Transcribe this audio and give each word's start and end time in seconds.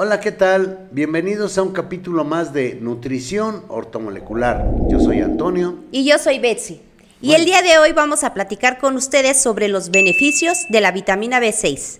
Hola, 0.00 0.20
¿qué 0.20 0.30
tal? 0.30 0.86
Bienvenidos 0.92 1.58
a 1.58 1.62
un 1.62 1.72
capítulo 1.72 2.22
más 2.22 2.52
de 2.52 2.78
Nutrición 2.80 3.64
Ortomolecular. 3.66 4.64
Yo 4.88 5.00
soy 5.00 5.22
Antonio. 5.22 5.74
Y 5.90 6.08
yo 6.08 6.20
soy 6.20 6.38
Betsy. 6.38 6.80
Y 7.20 7.32
el 7.32 7.44
día 7.44 7.62
de 7.62 7.78
hoy 7.78 7.90
vamos 7.90 8.22
a 8.22 8.32
platicar 8.32 8.78
con 8.78 8.94
ustedes 8.94 9.42
sobre 9.42 9.66
los 9.66 9.90
beneficios 9.90 10.66
de 10.68 10.80
la 10.80 10.92
vitamina 10.92 11.40
B6. 11.40 11.98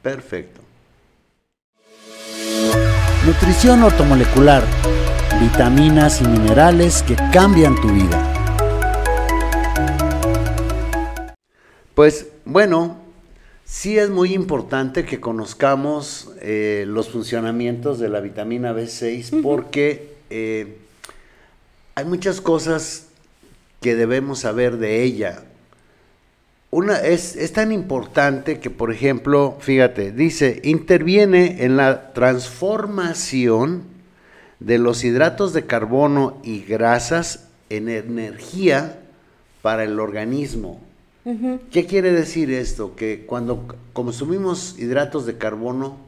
Perfecto. 0.00 0.60
Nutrición 3.26 3.82
ortomolecular. 3.82 4.62
Vitaminas 5.40 6.20
y 6.20 6.28
minerales 6.28 7.02
que 7.02 7.16
cambian 7.32 7.74
tu 7.80 7.88
vida. 7.88 8.32
Pues 11.96 12.28
bueno, 12.44 12.99
sí 13.70 13.96
es 13.96 14.10
muy 14.10 14.34
importante 14.34 15.04
que 15.04 15.20
conozcamos 15.20 16.32
eh, 16.40 16.84
los 16.88 17.08
funcionamientos 17.08 18.00
de 18.00 18.08
la 18.08 18.18
vitamina 18.18 18.72
B6 18.72 19.42
porque 19.42 20.16
eh, 20.28 20.76
hay 21.94 22.04
muchas 22.04 22.40
cosas 22.40 23.06
que 23.80 23.94
debemos 23.94 24.40
saber 24.40 24.78
de 24.78 25.04
ella. 25.04 25.44
Una, 26.72 26.98
es, 26.98 27.36
es, 27.36 27.52
tan 27.52 27.70
importante 27.70 28.58
que, 28.58 28.70
por 28.70 28.92
ejemplo, 28.92 29.56
fíjate, 29.60 30.10
dice, 30.10 30.60
interviene 30.64 31.64
en 31.64 31.76
la 31.76 32.12
transformación 32.12 33.84
de 34.58 34.78
los 34.78 35.04
hidratos 35.04 35.52
de 35.52 35.66
carbono 35.66 36.40
y 36.42 36.62
grasas 36.62 37.48
en 37.70 37.88
energía 37.88 39.00
para 39.62 39.84
el 39.84 40.00
organismo. 40.00 40.89
¿Qué 41.24 41.86
quiere 41.86 42.12
decir 42.12 42.50
esto? 42.50 42.96
Que 42.96 43.26
cuando 43.26 43.76
consumimos 43.92 44.78
hidratos 44.78 45.26
de 45.26 45.36
carbono, 45.36 45.98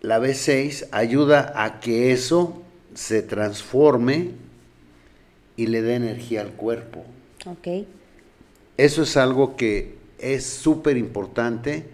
la 0.00 0.18
B6 0.18 0.88
ayuda 0.92 1.52
a 1.56 1.80
que 1.80 2.12
eso 2.12 2.62
se 2.94 3.22
transforme 3.22 4.30
y 5.56 5.66
le 5.66 5.82
dé 5.82 5.96
energía 5.96 6.40
al 6.40 6.52
cuerpo. 6.52 7.04
Ok. 7.44 7.86
Eso 8.76 9.02
es 9.02 9.16
algo 9.16 9.56
que 9.56 9.96
es 10.18 10.46
súper 10.46 10.96
importante 10.96 11.86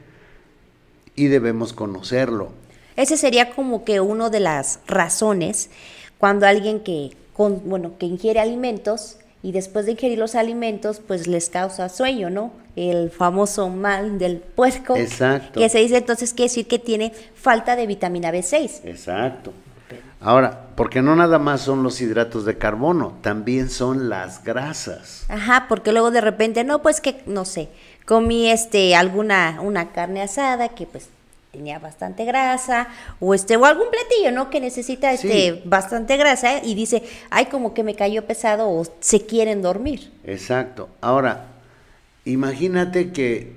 y 1.17 1.27
debemos 1.27 1.73
conocerlo. 1.73 2.53
Ese 2.97 3.17
sería 3.17 3.50
como 3.50 3.84
que 3.84 4.00
una 4.00 4.30
de 4.30 4.41
las 4.41 4.80
razones 4.86 5.70
cuando 6.19 6.47
alguien 6.47 6.80
que, 6.80 7.17
con, 7.33 7.69
bueno, 7.69 7.98
que 7.98 8.06
ingiere 8.06 8.41
alimentos 8.41 9.17
y 9.43 9.53
después 9.53 9.87
de 9.87 9.93
ingerir 9.93 10.19
los 10.19 10.35
alimentos, 10.35 11.01
pues 11.07 11.27
les 11.27 11.51
causa 11.51 11.89
sueño, 11.89 12.31
¿no? 12.31 12.53
El 12.77 13.11
famoso 13.11 13.69
mal 13.69 14.19
del 14.19 14.39
puerco. 14.39 14.97
Exacto. 14.97 15.59
Que 15.59 15.69
se 15.69 15.79
dice 15.79 15.97
entonces 15.97 16.33
quiere 16.33 16.48
decir 16.48 16.69
que 16.69 16.79
tiene 16.79 17.12
falta 17.35 17.75
de 17.75 17.87
vitamina 17.87 18.31
B6. 18.33 18.83
Exacto. 18.85 19.53
Ahora, 20.20 20.67
porque 20.77 21.03
no 21.03 21.17
nada 21.17 21.41
más 21.41 21.63
son 21.63 21.83
los 21.83 22.01
hidratos 22.01 22.45
de 22.45 22.57
carbono, 22.57 23.15
también 23.23 23.69
son 23.69 24.09
las 24.09 24.45
grasas. 24.45 25.25
Ajá, 25.29 25.67
porque 25.69 25.91
luego 25.91 26.13
de 26.13 26.20
repente, 26.20 26.63
no, 26.63 26.81
pues 26.81 27.01
que, 27.01 27.23
no 27.27 27.45
sé, 27.45 27.69
comí 28.07 28.48
este, 28.48 28.95
alguna, 28.95 29.59
una 29.61 29.91
carne 29.91 30.23
asada 30.23 30.69
que 30.69 30.87
pues 30.87 31.09
tenía 31.53 31.78
bastante 31.78 32.25
grasa, 32.25 32.89
o 33.20 33.34
este, 33.34 33.58
o 33.58 33.67
algún 33.67 33.89
platillo, 33.91 34.33
¿no? 34.33 34.48
Que 34.48 34.58
necesita 34.58 35.12
este, 35.12 35.53
Sí. 35.53 35.62
bastante 35.67 36.17
grasa 36.17 36.64
y 36.64 36.75
dice, 36.75 37.03
ay, 37.28 37.47
como 37.47 37.75
que 37.75 37.84
me 37.84 37.95
cayó 37.95 38.25
pesado 38.27 38.70
o 38.70 38.84
se 39.00 39.27
quieren 39.27 39.61
dormir. 39.61 40.11
Exacto. 40.25 40.89
Ahora, 41.03 41.48
imagínate 42.25 43.12
que 43.12 43.53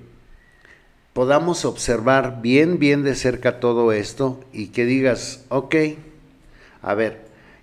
podamos 1.13 1.63
observar 1.63 2.41
bien, 2.41 2.79
bien 2.79 3.03
de 3.03 3.16
cerca 3.16 3.61
todo 3.61 3.93
esto 3.93 4.43
y 4.51 4.67
que 4.67 4.83
digas, 4.83 5.45
ok, 5.47 5.75
a 6.81 6.93
ver, 6.95 7.21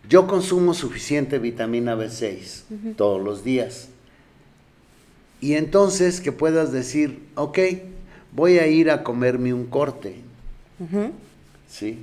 yo 0.08 0.26
consumo 0.26 0.72
suficiente 0.72 1.38
vitamina 1.38 1.94
B6 1.94 2.94
todos 2.96 3.20
los 3.22 3.44
días. 3.44 3.88
Y 5.42 5.54
entonces 5.56 6.22
que 6.22 6.32
puedas 6.32 6.72
decir, 6.72 7.22
ok, 7.34 7.58
voy 8.32 8.58
a 8.58 8.66
ir 8.66 8.90
a 8.90 9.02
comerme 9.02 9.52
un 9.52 9.66
corte. 9.66 10.21
¿Sí? 11.68 11.98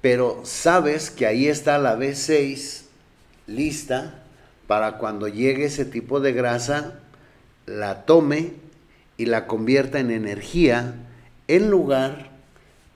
Pero 0.00 0.40
sabes 0.44 1.10
que 1.10 1.26
ahí 1.26 1.46
está 1.48 1.78
la 1.78 1.96
B6 1.96 2.82
lista 3.46 4.14
para 4.66 4.98
cuando 4.98 5.28
llegue 5.28 5.66
ese 5.66 5.84
tipo 5.84 6.20
de 6.20 6.32
grasa, 6.32 6.94
la 7.66 8.04
tome 8.04 8.52
y 9.16 9.26
la 9.26 9.46
convierta 9.46 9.98
en 10.00 10.10
energía 10.10 10.94
en 11.48 11.70
lugar 11.70 12.30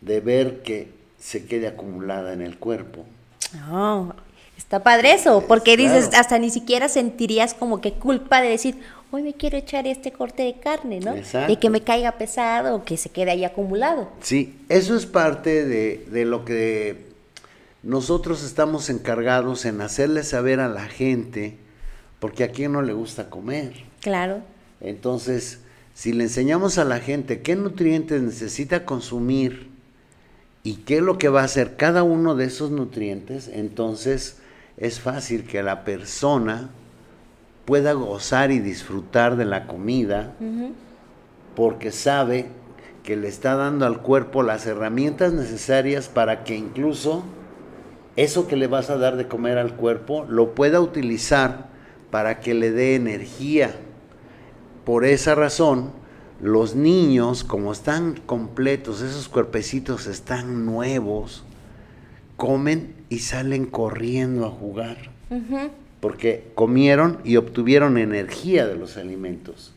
de 0.01 0.21
ver 0.21 0.63
que 0.63 0.91
se 1.19 1.45
quede 1.47 1.67
acumulada 1.69 2.33
en 2.33 2.43
el 2.43 2.59
cuerpo. 2.59 3.05
No, 3.67 4.15
está 4.57 4.83
padre 4.83 5.15
eso, 5.15 5.45
porque 5.49 5.77
Claro. 5.77 5.95
dices, 5.95 6.15
hasta 6.15 6.39
ni 6.39 6.51
siquiera 6.51 6.89
sentirías 6.89 7.55
como 7.55 7.81
que 7.81 7.95
culpa 7.95 8.41
de 8.41 8.51
decir, 8.51 8.79
hoy 9.11 9.23
me 9.23 9.35
quiero 9.35 9.57
echar 9.57 9.87
este 9.87 10.13
corte 10.13 10.43
de 10.43 10.55
carne, 10.61 11.01
¿no? 11.01 11.15
Exacto. 11.15 11.53
De 11.53 11.59
que 11.59 11.71
me 11.71 11.81
caiga 11.81 12.13
pesado 12.13 12.77
o 12.77 12.85
que 12.85 12.97
se 12.97 13.11
quede 13.11 13.31
ahí 13.31 13.45
acumulado. 13.45 14.11
Sí, 14.21 14.59
eso 14.69 14.97
es 14.97 15.07
parte 15.07 15.65
de, 15.65 16.07
de 16.11 16.25
lo 16.25 16.45
que 16.45 17.09
nosotros 17.83 18.45
estamos 18.45 18.91
encargados 18.91 19.65
en 19.65 19.81
hacerle 19.81 20.25
saber 20.25 20.61
a 20.61 20.69
la 20.69 20.87
gente, 20.87 21.57
porque 22.19 22.45
a 22.45 22.51
quién 22.51 22.73
no 22.73 22.83
le 22.83 22.93
gusta 22.93 23.31
comer. 23.31 23.73
Claro. 24.01 24.43
Entonces, 24.81 25.61
si 25.95 26.13
le 26.13 26.25
enseñamos 26.25 26.79
a 26.79 26.85
la 26.85 27.01
gente 27.01 27.41
qué 27.41 27.57
nutrientes 27.57 28.23
necesita 28.23 28.85
consumir 28.85 29.69
y 30.63 30.77
qué 30.77 30.97
es 30.97 31.03
lo 31.03 31.19
que 31.19 31.29
va 31.29 31.43
a 31.43 31.45
hacer 31.45 31.77
cada 31.77 32.03
uno 32.03 32.35
de 32.35 32.45
esos 32.45 32.71
nutrientes, 32.71 33.49
entonces 33.49 34.37
es 34.77 35.01
fácil 35.01 35.45
que 35.45 35.63
la 35.63 35.85
persona 35.85 36.71
pueda 37.69 37.93
gozar 37.93 38.51
y 38.51 38.61
disfrutar 38.61 39.37
de 39.37 39.45
la 39.45 39.67
comida 39.67 40.33
porque 41.55 41.93
sabe 41.93 42.47
que 43.03 43.15
le 43.15 43.29
está 43.29 43.57
dando 43.57 43.85
al 43.85 44.01
cuerpo 44.01 44.43
las 44.43 44.65
herramientas 44.65 45.35
necesarias 45.35 46.09
para 46.09 46.45
que 46.45 46.57
incluso 46.57 47.25
eso 48.17 48.49
que 48.49 48.57
le 48.57 48.69
vas 48.69 48.89
a 48.89 48.97
dar 48.97 49.19
de 49.19 49.29
comer 49.29 49.59
al 49.59 49.75
cuerpo 49.75 50.25
lo 50.31 50.55
pueda 50.55 50.81
utilizar 50.81 51.69
para 52.11 52.41
que 52.41 52.55
le 52.55 52.71
dé 52.71 52.95
energía. 52.95 53.75
Por 54.87 55.05
esa 55.05 55.35
razón, 55.35 55.91
los 56.41 56.75
niños, 56.75 57.45
como 57.45 57.73
están 57.73 58.15
completos, 58.25 59.03
esos 59.03 59.29
cuerpecitos 59.29 60.07
están 60.07 60.65
nuevos, 60.65 61.45
comen 62.39 62.95
y 63.11 63.19
salen 63.19 63.67
corriendo 63.67 64.47
a 64.47 64.51
jugar. 64.51 64.97
Porque 66.01 66.45
comieron 66.55 67.19
y 67.25 67.37
obtuvieron 67.37 67.99
energía 67.99 68.67
de 68.67 68.77
los 68.77 68.97
alimentos. 68.97 69.73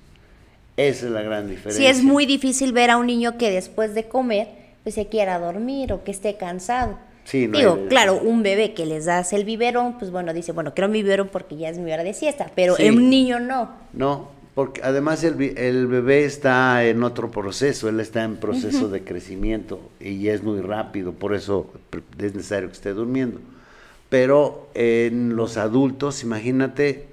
Esa 0.78 1.06
es 1.08 1.12
la 1.12 1.22
gran 1.22 1.50
diferencia. 1.50 1.84
Sí, 1.94 2.00
es 2.00 2.04
muy 2.04 2.26
difícil 2.26 2.74
ver 2.74 2.92
a 2.92 2.98
un 2.98 3.08
niño 3.08 3.38
que 3.38 3.52
después 3.52 3.94
de 3.96 4.08
comer, 4.08 4.48
pues 4.84 4.96
se 4.96 5.08
quiera 5.08 5.40
dormir 5.40 5.92
o 5.94 6.04
que 6.04 6.12
esté 6.12 6.38
cansado. 6.38 6.98
Sí, 7.24 7.48
no 7.48 7.58
Digo, 7.58 7.86
claro, 7.88 8.20
un 8.20 8.42
bebé 8.42 8.74
que 8.74 8.86
les 8.86 9.06
das 9.06 9.32
el 9.34 9.46
biberón, 9.46 9.98
pues 10.00 10.10
bueno, 10.12 10.34
dice, 10.34 10.54
bueno, 10.54 10.74
quiero 10.74 10.90
mi 10.90 11.04
biberón 11.04 11.30
porque 11.32 11.56
ya 11.56 11.70
es 11.70 11.78
mi 11.78 11.92
hora 11.92 12.04
de 12.04 12.14
siesta, 12.14 12.50
pero 12.56 12.76
Sí. 12.76 12.90
un 12.90 13.10
niño 13.12 13.40
no. 13.40 13.70
No, 13.94 14.30
porque 14.56 14.82
además 14.84 15.24
el, 15.24 15.40
el 15.58 15.86
bebé 15.88 16.26
está 16.26 16.84
en 16.84 17.04
otro 17.04 17.30
proceso, 17.30 17.90
él 17.90 18.00
está 18.00 18.24
en 18.24 18.38
proceso 18.38 18.90
de 18.90 19.04
crecimiento 19.04 19.80
y 20.00 20.30
es 20.30 20.42
muy 20.42 20.62
rápido, 20.62 21.14
por 21.14 21.36
eso 21.36 21.68
es 22.18 22.34
necesario 22.34 22.70
que 22.70 22.76
esté 22.76 22.92
durmiendo. 22.94 23.40
Pero 24.12 24.68
en 24.74 25.38
los 25.38 25.56
adultos, 25.56 26.22
imagínate 26.22 27.06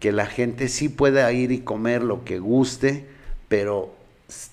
que 0.00 0.12
la 0.12 0.26
gente 0.26 0.68
sí 0.68 0.90
pueda 0.90 1.32
ir 1.32 1.50
y 1.50 1.60
comer 1.60 2.02
lo 2.02 2.24
que 2.24 2.38
guste, 2.40 3.06
pero 3.48 3.94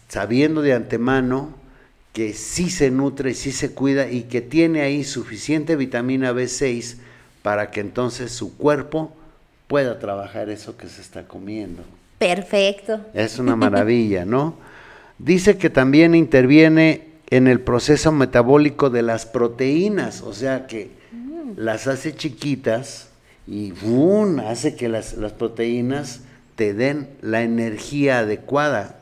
sabiendo 0.07 0.61
de 0.61 0.71
antemano 0.71 1.49
que 2.13 2.31
sí 2.31 2.69
se 2.69 2.89
nutre, 2.89 3.33
sí 3.33 3.51
se 3.51 3.73
cuida 3.73 4.09
y 4.09 4.23
que 4.23 4.39
tiene 4.39 4.79
ahí 4.79 5.03
suficiente 5.03 5.75
vitamina 5.75 6.31
B6 6.31 6.99
para 7.41 7.69
que 7.69 7.81
entonces 7.81 8.31
su 8.31 8.55
cuerpo 8.55 9.11
pueda 9.67 9.99
trabajar 9.99 10.49
eso 10.49 10.77
que 10.77 10.87
se 10.87 11.01
está 11.01 11.27
comiendo. 11.27 11.83
Perfecto. 12.17 13.01
Es 13.13 13.39
una 13.39 13.55
maravilla, 13.57 14.23
¿no? 14.23 14.55
Dice 15.19 15.57
que 15.57 15.69
también 15.69 16.15
interviene 16.15 17.09
en 17.29 17.49
el 17.49 17.59
proceso 17.59 18.13
metabólico 18.13 18.89
de 18.89 19.01
las 19.01 19.25
proteínas, 19.25 20.21
o 20.21 20.33
sea 20.33 20.65
que 20.65 21.02
las 21.55 21.87
hace 21.87 22.15
chiquitas 22.15 23.09
y 23.47 23.71
¡bum! 23.71 24.39
hace 24.39 24.75
que 24.75 24.89
las, 24.89 25.13
las 25.13 25.33
proteínas 25.33 26.21
te 26.55 26.73
den 26.73 27.09
la 27.21 27.41
energía 27.41 28.19
adecuada. 28.19 28.99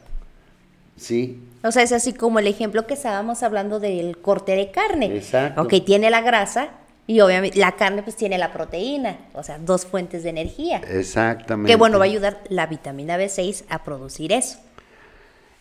¿Sí? 0.97 1.39
O 1.63 1.71
sea, 1.71 1.83
es 1.83 1.91
así 1.91 2.13
como 2.13 2.39
el 2.39 2.47
ejemplo 2.47 2.87
que 2.87 2.93
estábamos 2.93 3.43
hablando 3.43 3.79
del 3.79 4.17
corte 4.17 4.55
de 4.55 4.71
carne. 4.71 5.15
Exacto. 5.15 5.61
Ok, 5.61 5.73
tiene 5.85 6.09
la 6.09 6.21
grasa 6.21 6.69
y 7.07 7.19
obviamente 7.21 7.59
la 7.59 7.73
carne 7.73 8.03
pues 8.03 8.15
tiene 8.15 8.37
la 8.37 8.51
proteína, 8.53 9.17
o 9.33 9.43
sea, 9.43 9.59
dos 9.59 9.85
fuentes 9.85 10.23
de 10.23 10.29
energía. 10.29 10.81
Exactamente. 10.89 11.71
Que 11.71 11.75
bueno, 11.75 11.99
va 11.99 12.05
a 12.05 12.07
ayudar 12.07 12.41
la 12.49 12.67
vitamina 12.67 13.17
B6 13.17 13.65
a 13.69 13.83
producir 13.83 14.31
eso. 14.31 14.59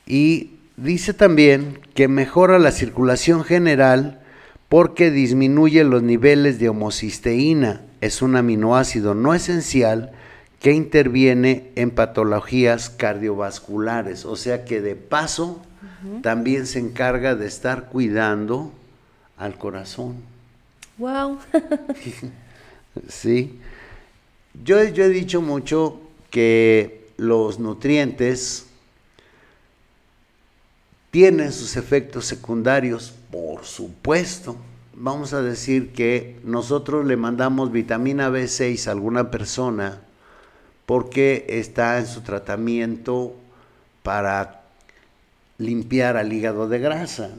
Y 0.07 0.61
Dice 0.81 1.13
también 1.13 1.79
que 1.93 2.09
mejora 2.09 2.59
la 2.59 2.73
circulación 2.73 3.45
general 3.45 4.20
porque 4.71 5.11
disminuye 5.11 5.83
los 5.83 6.05
niveles 6.05 6.61
de 6.61 6.69
homocisteína. 6.69 7.83
Es 8.01 8.23
un 8.23 8.37
aminoácido 8.37 9.17
no 9.17 9.35
esencial 9.35 10.13
que 10.61 10.73
interviene 10.73 11.73
en 11.75 11.91
patologías 11.91 12.89
cardiovasculares. 12.89 14.25
O 14.25 14.37
sea 14.37 14.65
que 14.65 14.81
de 14.81 14.95
paso 14.95 15.61
también 16.23 16.69
se 16.69 16.79
encarga 16.79 17.35
de 17.35 17.49
estar 17.49 17.89
cuidando 17.89 18.73
al 19.37 19.59
corazón. 19.59 20.15
Wow. 20.99 21.39
sí. 23.09 23.59
Yo, 24.63 24.85
yo 24.85 25.03
he 25.03 25.09
dicho 25.09 25.43
mucho 25.43 26.01
que 26.31 27.09
los 27.17 27.59
nutrientes 27.59 28.67
tienen 31.11 31.53
sus 31.53 31.77
efectos 31.77 32.27
secundarios, 32.27 33.15
por 33.31 33.65
supuesto. 33.65 34.57
Vamos 34.95 35.33
a 35.33 35.43
decir 35.43 35.93
que 35.93 36.39
nosotros 36.45 37.07
le 37.07 37.17
mandamos 37.17 37.73
vitamina 37.73 38.31
B6 38.31 38.87
a 38.87 38.91
alguna 38.93 39.31
persona 39.31 40.01
porque 40.87 41.47
está 41.49 41.99
en 41.99 42.07
su 42.07 42.21
tratamiento 42.23 43.35
para 44.03 44.63
limpiar 45.59 46.17
al 46.17 46.33
hígado 46.33 46.69
de 46.69 46.79
grasa. 46.79 47.31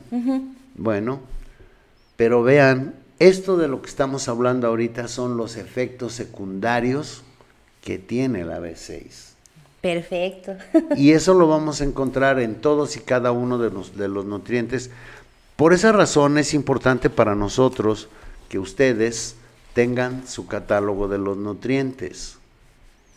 Bueno, 0.75 1.19
pero 2.15 2.43
vean, 2.43 2.95
esto 3.19 3.57
de 3.57 3.67
lo 3.67 3.81
que 3.81 3.89
estamos 3.89 4.27
hablando 4.27 4.67
ahorita 4.67 5.07
son 5.07 5.37
los 5.37 5.57
efectos 5.57 6.13
secundarios 6.13 7.23
que 7.81 7.97
tiene 7.97 8.45
la 8.45 8.59
B6. 8.59 9.30
Perfecto. 9.81 10.55
y 10.95 11.11
eso 11.11 11.33
lo 11.33 11.47
vamos 11.47 11.81
a 11.81 11.83
encontrar 11.83 12.39
en 12.39 12.55
todos 12.55 12.95
y 12.95 12.99
cada 12.99 13.31
uno 13.31 13.57
de 13.57 13.71
los, 13.71 14.25
nutrientes. 14.25 14.91
Por 15.55 15.73
esa 15.73 15.91
razón 15.91 16.37
es 16.37 16.53
importante 16.53 17.09
para 17.09 17.35
nosotros 17.35 18.07
que 18.47 18.59
ustedes 18.59 19.35
tengan 19.73 20.27
su 20.27 20.47
catálogo 20.47 21.07
de 21.07 21.17
los 21.17 21.37
nutrientes. 21.37 22.37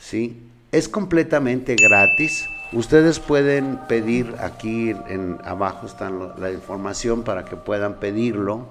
¿sí? 0.01 0.43
Es 0.73 0.89
completamente 0.89 1.77
gratis. 1.77 2.47
Ustedes 2.73 3.21
pueden 3.21 3.79
pedir 3.87 4.35
aquí 4.41 4.91
en 4.91 5.39
abajo 5.45 5.87
está 5.87 6.11
la 6.11 6.51
información 6.51 7.23
para 7.23 7.45
que 7.45 7.57
puedan 7.57 8.01
pedirlo. 8.01 8.67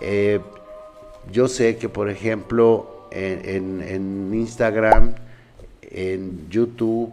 Eh, 0.00 0.40
yo 1.30 1.48
sé 1.48 1.76
que 1.76 1.88
por 1.88 2.08
ejemplo 2.08 3.08
en 3.10 4.30
Instagram 4.32 5.14
en 5.90 6.48
YouTube, 6.50 7.12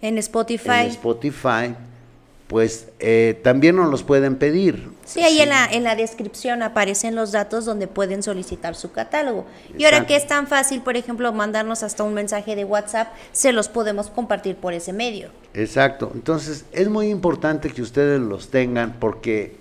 en 0.00 0.18
Spotify, 0.18 0.84
en 0.84 0.90
Spotify 0.90 1.74
pues 2.48 2.88
eh, 2.98 3.38
también 3.44 3.76
nos 3.76 3.90
los 3.90 4.02
pueden 4.02 4.36
pedir. 4.36 4.88
Sí, 5.04 5.22
ahí 5.22 5.40
En, 5.40 5.50
la, 5.50 5.66
en 5.66 5.84
la 5.84 5.94
descripción 5.94 6.62
aparecen 6.62 7.14
los 7.14 7.30
datos 7.30 7.66
donde 7.66 7.88
pueden 7.88 8.22
solicitar 8.22 8.74
su 8.74 8.90
catálogo. 8.90 9.44
Y 9.76 9.84
ahora 9.84 10.06
que 10.06 10.16
es 10.16 10.26
tan 10.26 10.46
fácil, 10.46 10.80
por 10.80 10.96
ejemplo, 10.96 11.30
mandarnos 11.34 11.82
hasta 11.82 12.02
un 12.04 12.14
mensaje 12.14 12.56
de 12.56 12.64
WhatsApp, 12.64 13.08
se 13.32 13.52
los 13.52 13.68
podemos 13.68 14.08
compartir 14.08 14.56
por 14.56 14.72
ese 14.72 14.94
medio. 14.94 15.28
Exacto. 15.52 16.10
Entonces, 16.14 16.64
es 16.72 16.88
muy 16.88 17.10
importante 17.10 17.68
que 17.68 17.82
ustedes 17.82 18.18
los 18.18 18.48
tengan 18.48 18.94
porque 18.98 19.56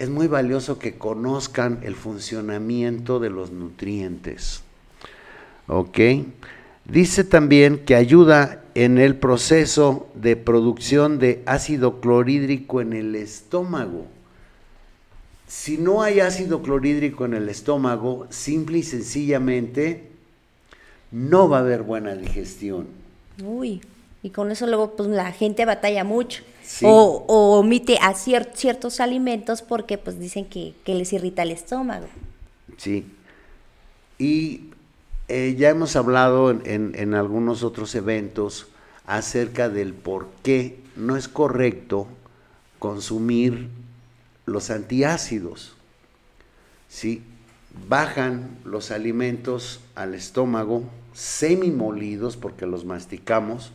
es 0.00 0.08
muy 0.08 0.26
valioso 0.26 0.80
que 0.80 0.98
conozcan 0.98 1.78
el 1.84 1.94
funcionamiento 1.94 3.20
de 3.20 3.30
los 3.30 3.52
nutrientes. 3.52 4.62
¿Ok? 5.68 5.98
Dice 6.88 7.22
también 7.22 7.84
que 7.84 7.94
ayuda 7.94 8.62
en 8.74 8.96
el 8.96 9.14
proceso 9.16 10.08
de 10.14 10.36
producción 10.36 11.18
de 11.18 11.42
ácido 11.44 12.00
clorhídrico 12.00 12.80
en 12.80 12.94
el 12.94 13.14
estómago. 13.14 14.06
Si 15.46 15.76
no 15.76 16.02
hay 16.02 16.20
ácido 16.20 16.62
clorhídrico 16.62 17.26
en 17.26 17.34
el 17.34 17.50
estómago, 17.50 18.26
simple 18.30 18.78
y 18.78 18.82
sencillamente 18.82 20.08
no 21.10 21.48
va 21.50 21.58
a 21.58 21.60
haber 21.60 21.82
buena 21.82 22.14
digestión. 22.14 22.86
Uy, 23.44 23.82
y 24.22 24.30
con 24.30 24.50
eso 24.50 24.66
luego 24.66 24.96
pues 24.96 25.10
la 25.10 25.30
gente 25.32 25.66
batalla 25.66 26.04
mucho. 26.04 26.42
O, 26.82 27.24
omite 27.58 27.98
a 28.00 28.14
ciertos 28.14 29.00
alimentos 29.00 29.60
porque 29.60 29.98
pues 29.98 30.18
dicen 30.18 30.46
que, 30.46 30.74
que 30.84 30.94
les 30.94 31.12
irrita 31.12 31.42
el 31.42 31.50
estómago. 31.50 32.06
Sí. 32.78 33.04
Y 34.18 34.70
eh, 35.28 35.54
ya 35.58 35.68
hemos 35.68 35.94
hablado 35.94 36.50
en, 36.50 37.14
algunos 37.14 37.62
otros 37.62 37.94
eventos 37.94 38.68
acerca 39.06 39.68
del 39.68 39.92
por 39.92 40.28
qué 40.42 40.80
no 40.96 41.16
es 41.16 41.28
correcto 41.28 42.08
consumir 42.78 43.68
los 44.46 44.70
antiácidos. 44.70 45.76
¿sí? 46.88 47.22
Bajan 47.88 48.58
los 48.64 48.90
alimentos 48.90 49.80
al 49.94 50.14
estómago 50.14 50.84
semimolidos 51.12 52.36
porque 52.36 52.66
los 52.66 52.84
masticamos 52.84 53.72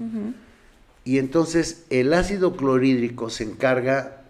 y 1.05 1.17
entonces 1.17 1.85
el 1.89 2.13
ácido 2.13 2.55
clorhídrico 2.55 3.29
se 3.29 3.43
encarga, 3.43 4.23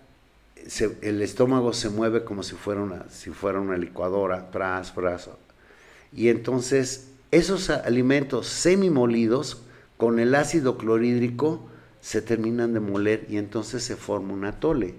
el 1.01 1.21
estómago 1.21 1.71
se 1.71 1.89
mueve 1.89 2.23
como 2.23 2.43
si 2.43 2.55
fuera 2.55 2.81
una, 2.81 3.05
si 3.09 3.29
fuera 3.29 3.61
una 3.61 3.77
licuadora, 3.77 4.49
pras, 4.49 4.91
pras, 4.91 5.29
y 6.11 6.29
entonces 6.29 7.12
esos 7.33 7.71
alimentos 7.71 8.45
semimolidos 8.45 9.63
con 9.97 10.19
el 10.19 10.35
ácido 10.35 10.77
clorhídrico 10.77 11.67
se 11.99 12.21
terminan 12.21 12.75
de 12.75 12.79
moler 12.79 13.25
y 13.27 13.37
entonces 13.37 13.83
se 13.83 13.95
forma 13.95 14.33
un 14.33 14.45
atole. 14.45 14.93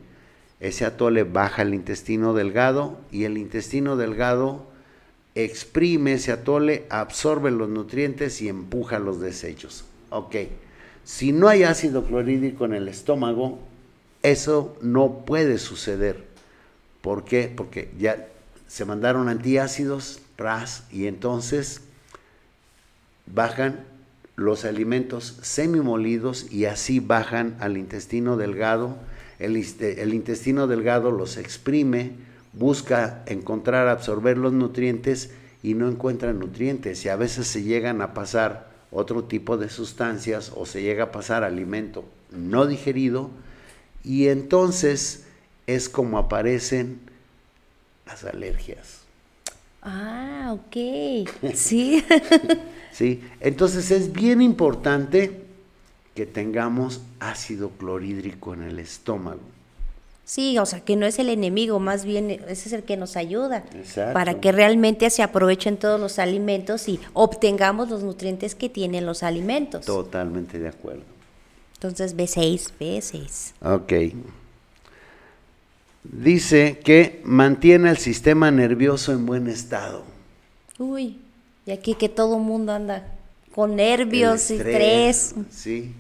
Ese 0.58 0.84
atole 0.84 1.22
baja 1.22 1.62
al 1.62 1.74
intestino 1.74 2.34
delgado 2.34 2.98
y 3.12 3.22
el 3.22 3.38
intestino 3.38 3.96
delgado 3.96 4.66
exprime 5.36 6.14
ese 6.14 6.32
atole, 6.32 6.86
absorbe 6.90 7.52
los 7.52 7.68
nutrientes 7.68 8.42
y 8.42 8.48
empuja 8.48 8.98
los 8.98 9.20
desechos. 9.20 9.84
Ok, 10.10 10.34
si 11.04 11.30
no 11.30 11.46
hay 11.46 11.62
ácido 11.62 12.04
clorhídrico 12.04 12.64
en 12.64 12.74
el 12.74 12.88
estómago, 12.88 13.60
eso 14.24 14.76
no 14.80 15.24
puede 15.24 15.58
suceder. 15.58 16.24
¿Por 17.00 17.24
qué? 17.24 17.52
Porque 17.54 17.92
ya 17.96 18.26
se 18.66 18.84
mandaron 18.84 19.28
antiácidos, 19.28 20.20
RAS, 20.36 20.82
y 20.90 21.06
entonces 21.06 21.82
bajan 23.26 23.84
los 24.36 24.64
alimentos 24.64 25.38
semimolidos 25.42 26.50
y 26.50 26.64
así 26.64 27.00
bajan 27.00 27.56
al 27.60 27.76
intestino 27.76 28.36
delgado. 28.36 28.96
El, 29.38 29.56
intestino 30.14 30.66
delgado 30.66 31.10
los 31.10 31.36
exprime, 31.36 32.12
busca 32.52 33.22
encontrar, 33.26 33.88
absorber 33.88 34.38
los 34.38 34.52
nutrientes 34.52 35.30
y 35.62 35.74
no 35.74 35.88
encuentra 35.88 36.32
nutrientes 36.32 37.04
y 37.04 37.08
a 37.08 37.16
veces 37.16 37.46
se 37.46 37.62
llegan 37.62 38.02
a 38.02 38.14
pasar 38.14 38.72
otro 38.90 39.24
tipo 39.24 39.56
de 39.56 39.68
sustancias 39.68 40.52
o 40.54 40.66
se 40.66 40.82
llega 40.82 41.04
a 41.04 41.12
pasar 41.12 41.42
alimento 41.42 42.04
no 42.34 42.66
digerido 42.66 43.30
y 44.02 44.28
entonces 44.28 45.24
es 45.66 45.88
como 45.88 46.18
aparecen 46.18 47.00
las 48.06 48.24
alergias. 48.24 49.03
Ah, 49.84 50.54
ok. 50.54 51.28
Sí. 51.54 52.02
¿sí? 52.92 53.22
Entonces 53.40 53.90
es 53.90 54.12
bien 54.12 54.40
importante 54.40 55.42
que 56.14 56.26
tengamos 56.26 57.02
ácido 57.20 57.70
clorhídrico 57.70 58.54
en 58.54 58.62
el 58.62 58.78
estómago. 58.78 59.40
Sí, 60.24 60.58
o 60.58 60.64
sea, 60.64 60.80
que 60.80 60.96
no 60.96 61.04
es 61.04 61.18
el 61.18 61.28
enemigo, 61.28 61.78
más 61.80 62.06
bien 62.06 62.30
ese 62.30 62.68
es 62.68 62.72
el 62.72 62.82
que 62.82 62.96
nos 62.96 63.16
ayuda 63.16 63.64
para 64.14 64.40
que 64.40 64.52
realmente 64.52 65.10
se 65.10 65.22
aprovechen 65.22 65.76
todos 65.76 66.00
los 66.00 66.18
alimentos 66.18 66.88
y 66.88 66.98
obtengamos 67.12 67.90
los 67.90 68.02
nutrientes 68.02 68.54
que 68.54 68.70
tienen 68.70 69.04
los 69.04 69.22
alimentos. 69.22 69.84
Totalmente 69.84 70.58
de 70.58 70.68
acuerdo. 70.68 71.02
Entonces, 71.74 72.16
B6, 72.16 72.70
B6. 72.80 73.52
Ok. 73.60 73.92
Dice 76.04 76.80
que 76.84 77.20
mantiene 77.24 77.90
el 77.90 77.96
sistema 77.96 78.50
nervioso 78.50 79.12
en 79.12 79.26
buen 79.26 79.48
estado. 79.48 80.04
Uy. 80.78 81.18
Y 81.66 81.72
aquí 81.72 81.94
que 81.94 82.08
todo 82.08 82.38
mundo 82.38 82.72
anda 82.72 83.14
con 83.54 83.76
nervios 83.76 84.50
y 84.50 84.56
estrés. 84.56 85.34
Sí. 85.50 85.94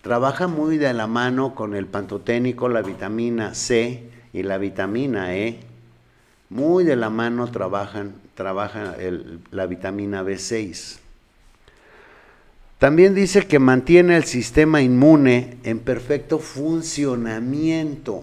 Trabaja 0.00 0.46
muy 0.46 0.78
de 0.78 0.92
la 0.94 1.06
mano 1.06 1.54
con 1.54 1.74
el 1.74 1.86
pantoténico, 1.86 2.68
la 2.68 2.80
vitamina 2.80 3.54
C 3.54 4.04
y 4.32 4.42
la 4.42 4.56
vitamina 4.56 5.36
E. 5.36 5.58
Muy 6.48 6.84
de 6.84 6.96
la 6.96 7.10
mano 7.10 7.50
trabajan, 7.50 8.14
trabaja 8.34 8.96
la 9.50 9.66
vitamina 9.66 10.22
B6. 10.22 10.98
También 12.78 13.14
dice 13.14 13.46
que 13.46 13.58
mantiene 13.58 14.16
el 14.16 14.24
sistema 14.24 14.80
inmune 14.80 15.58
en 15.64 15.80
perfecto 15.80 16.38
funcionamiento. 16.38 18.22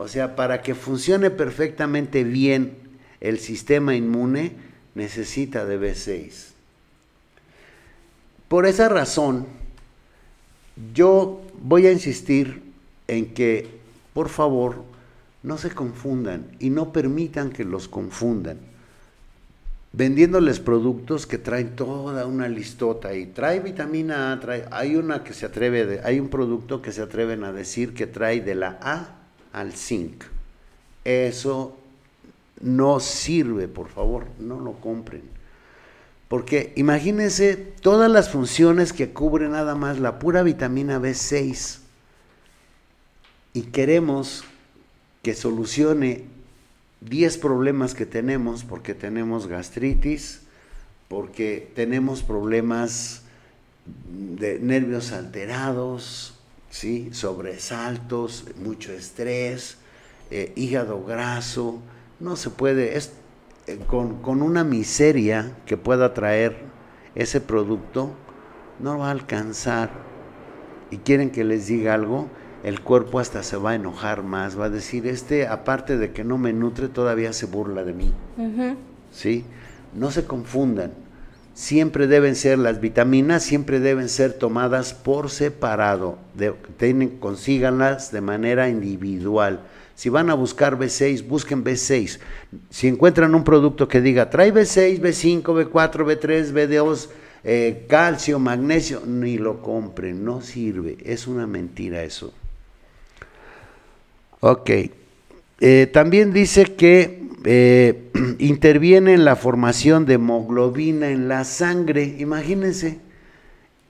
O 0.00 0.06
sea, 0.06 0.36
para 0.36 0.62
que 0.62 0.76
funcione 0.76 1.28
perfectamente 1.28 2.22
bien 2.22 2.76
el 3.20 3.40
sistema 3.40 3.96
inmune, 3.96 4.52
necesita 4.94 5.66
de 5.66 5.80
B6. 5.80 6.50
Por 8.46 8.66
esa 8.66 8.88
razón, 8.88 9.46
yo 10.94 11.42
voy 11.60 11.88
a 11.88 11.92
insistir 11.92 12.62
en 13.08 13.34
que, 13.34 13.68
por 14.14 14.28
favor, 14.28 14.84
no 15.42 15.58
se 15.58 15.70
confundan 15.70 16.46
y 16.60 16.70
no 16.70 16.92
permitan 16.92 17.50
que 17.50 17.64
los 17.64 17.88
confundan. 17.88 18.58
Vendiéndoles 19.92 20.60
productos 20.60 21.26
que 21.26 21.38
traen 21.38 21.74
toda 21.74 22.24
una 22.24 22.48
listota 22.48 23.16
y 23.16 23.26
trae 23.26 23.58
vitamina 23.58 24.30
A, 24.30 24.38
trae, 24.38 24.64
hay 24.70 24.94
una 24.94 25.24
que 25.24 25.34
se 25.34 25.44
atreve, 25.44 26.00
hay 26.04 26.20
un 26.20 26.28
producto 26.28 26.80
que 26.82 26.92
se 26.92 27.02
atreven 27.02 27.42
a 27.42 27.52
decir 27.52 27.94
que 27.94 28.06
trae 28.06 28.40
de 28.40 28.54
la 28.54 28.78
A 28.80 29.17
al 29.52 29.72
zinc. 29.72 30.24
Eso 31.04 31.76
no 32.60 33.00
sirve, 33.00 33.68
por 33.68 33.88
favor, 33.88 34.26
no 34.38 34.60
lo 34.60 34.72
compren. 34.74 35.22
Porque 36.28 36.72
imagínense 36.76 37.56
todas 37.56 38.10
las 38.10 38.30
funciones 38.30 38.92
que 38.92 39.10
cubre 39.10 39.48
nada 39.48 39.74
más 39.74 39.98
la 39.98 40.18
pura 40.18 40.42
vitamina 40.42 40.98
B6 40.98 41.78
y 43.54 43.62
queremos 43.62 44.44
que 45.22 45.34
solucione 45.34 46.24
10 47.00 47.38
problemas 47.38 47.94
que 47.94 48.06
tenemos, 48.06 48.64
porque 48.64 48.94
tenemos 48.94 49.46
gastritis, 49.46 50.42
porque 51.08 51.72
tenemos 51.74 52.22
problemas 52.22 53.22
de 54.38 54.58
nervios 54.58 55.12
alterados, 55.12 56.37
¿sí? 56.70 57.08
sobresaltos, 57.12 58.44
mucho 58.62 58.92
estrés, 58.92 59.78
eh, 60.30 60.52
hígado 60.56 61.04
graso, 61.04 61.80
no 62.20 62.36
se 62.36 62.50
puede, 62.50 62.96
es, 62.96 63.12
eh, 63.66 63.78
con, 63.86 64.20
con, 64.22 64.42
una 64.42 64.64
miseria 64.64 65.56
que 65.66 65.76
pueda 65.76 66.14
traer 66.14 66.56
ese 67.14 67.40
producto, 67.40 68.10
no 68.80 68.98
va 68.98 69.08
a 69.08 69.12
alcanzar. 69.12 69.90
Y 70.90 70.98
quieren 70.98 71.30
que 71.30 71.44
les 71.44 71.66
diga 71.66 71.94
algo, 71.94 72.28
el 72.64 72.80
cuerpo 72.80 73.20
hasta 73.20 73.42
se 73.42 73.56
va 73.56 73.70
a 73.70 73.74
enojar 73.74 74.22
más, 74.22 74.58
va 74.58 74.66
a 74.66 74.70
decir, 74.70 75.06
este, 75.06 75.46
aparte 75.46 75.96
de 75.96 76.12
que 76.12 76.24
no 76.24 76.38
me 76.38 76.52
nutre, 76.52 76.88
todavía 76.88 77.32
se 77.32 77.46
burla 77.46 77.84
de 77.84 77.92
mí. 77.92 78.12
¿Sí? 79.12 79.44
No 79.94 80.10
se 80.10 80.24
confundan. 80.24 80.92
Siempre 81.58 82.06
deben 82.06 82.36
ser 82.36 82.56
las 82.56 82.80
vitaminas, 82.80 83.42
siempre 83.42 83.80
deben 83.80 84.08
ser 84.08 84.32
tomadas 84.32 84.94
por 84.94 85.28
separado. 85.28 86.16
De, 86.34 86.54
consíganlas 87.18 88.12
de 88.12 88.20
manera 88.20 88.68
individual. 88.68 89.62
Si 89.96 90.08
van 90.08 90.30
a 90.30 90.34
buscar 90.34 90.78
B6, 90.78 91.26
busquen 91.26 91.64
B6. 91.64 92.20
Si 92.70 92.86
encuentran 92.86 93.34
un 93.34 93.42
producto 93.42 93.88
que 93.88 94.00
diga 94.00 94.30
trae 94.30 94.54
B6, 94.54 95.00
B5, 95.00 95.42
B4, 95.42 96.04
B3, 96.06 96.52
B2, 96.52 97.08
eh, 97.42 97.86
calcio, 97.88 98.38
magnesio, 98.38 99.02
ni 99.04 99.36
lo 99.36 99.60
compren, 99.60 100.24
no 100.24 100.40
sirve. 100.40 100.96
Es 101.04 101.26
una 101.26 101.48
mentira 101.48 102.04
eso. 102.04 102.32
Ok. 104.38 104.70
Eh, 105.60 105.90
también 105.92 106.32
dice 106.32 106.76
que 106.76 107.27
eh, 107.50 108.10
interviene 108.40 109.14
en 109.14 109.24
la 109.24 109.34
formación 109.34 110.04
de 110.04 110.14
hemoglobina 110.14 111.08
en 111.08 111.28
la 111.28 111.44
sangre. 111.44 112.16
Imagínense, 112.18 112.98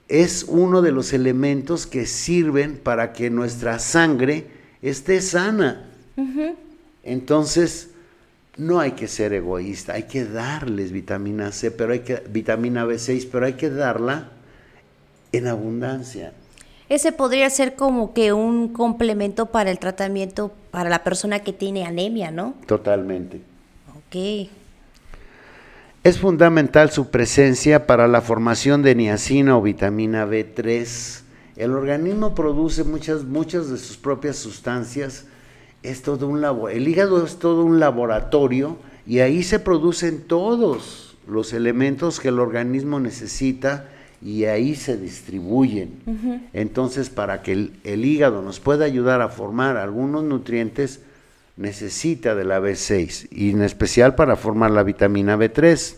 es 0.07 0.45
uno 0.47 0.81
de 0.81 0.93
los 0.93 1.11
elementos 1.11 1.85
que 1.85 2.05
sirven 2.05 2.77
para 2.77 3.11
que 3.11 3.29
nuestra 3.29 3.77
sangre 3.79 4.45
esté 4.81 5.19
sana. 5.19 5.85
Entonces, 7.03 7.89
no 8.55 8.79
hay 8.79 8.91
que 8.91 9.09
ser 9.09 9.33
egoísta, 9.33 9.93
hay 9.93 10.03
que 10.03 10.23
darles 10.23 10.93
vitamina 10.93 11.51
C, 11.51 11.69
pero 11.69 11.91
hay 11.91 11.99
que 11.99 12.23
vitamina 12.29 12.85
B6, 12.85 13.27
pero 13.29 13.45
hay 13.45 13.53
que 13.53 13.69
darla 13.69 14.29
en 15.33 15.47
abundancia. 15.47 16.31
Ese 16.87 17.11
podría 17.11 17.49
ser 17.49 17.75
como 17.75 18.13
que 18.13 18.31
un 18.31 18.69
complemento 18.69 19.47
para 19.47 19.69
el 19.69 19.79
tratamiento 19.79 20.53
para 20.71 20.89
la 20.89 21.03
persona 21.03 21.39
que 21.39 21.51
tiene 21.51 21.85
anemia, 21.85 22.31
¿no? 22.31 22.55
Totalmente. 22.65 23.48
Ok. 24.09 24.49
Es 26.03 26.17
fundamental 26.17 26.89
su 26.89 27.11
presencia 27.11 27.85
para 27.85 28.07
la 28.07 28.21
formación 28.21 28.81
de 28.81 28.95
niacina 28.95 29.55
o 29.55 29.61
vitamina 29.61 30.25
B3. 30.25 31.21
El 31.57 31.73
organismo 31.73 32.33
produce 32.33 32.83
muchas, 32.83 33.23
muchas 33.23 33.69
de 33.69 33.77
sus 33.77 33.97
propias 33.97 34.37
sustancias 34.37 35.25
es 35.83 36.01
todo 36.01 36.27
un 36.27 36.43
el 36.71 36.87
hígado 36.87 37.23
es 37.23 37.37
todo 37.37 37.63
un 37.63 37.79
laboratorio 37.79 38.77
y 39.05 39.19
ahí 39.19 39.43
se 39.43 39.59
producen 39.59 40.21
todos 40.21 41.17
los 41.27 41.53
elementos 41.53 42.19
que 42.19 42.29
el 42.29 42.39
organismo 42.39 42.99
necesita 42.99 43.89
y 44.21 44.45
ahí 44.45 44.75
se 44.75 44.97
distribuyen. 44.97 46.49
Entonces, 46.53 47.09
para 47.09 47.43
que 47.43 47.53
el, 47.53 47.73
el, 47.83 48.03
hígado 48.03 48.41
nos 48.41 48.59
pueda 48.59 48.85
ayudar 48.85 49.21
a 49.21 49.29
formar 49.29 49.77
algunos 49.77 50.23
nutrientes, 50.23 51.01
necesita 51.59 52.35
de 52.35 52.45
la 52.45 52.61
B6 52.61 53.27
y 53.31 53.51
en 53.51 53.61
especial 53.61 54.15
para 54.15 54.37
formar 54.37 54.71
la 54.71 54.81
vitamina 54.81 55.37
B3. 55.37 55.97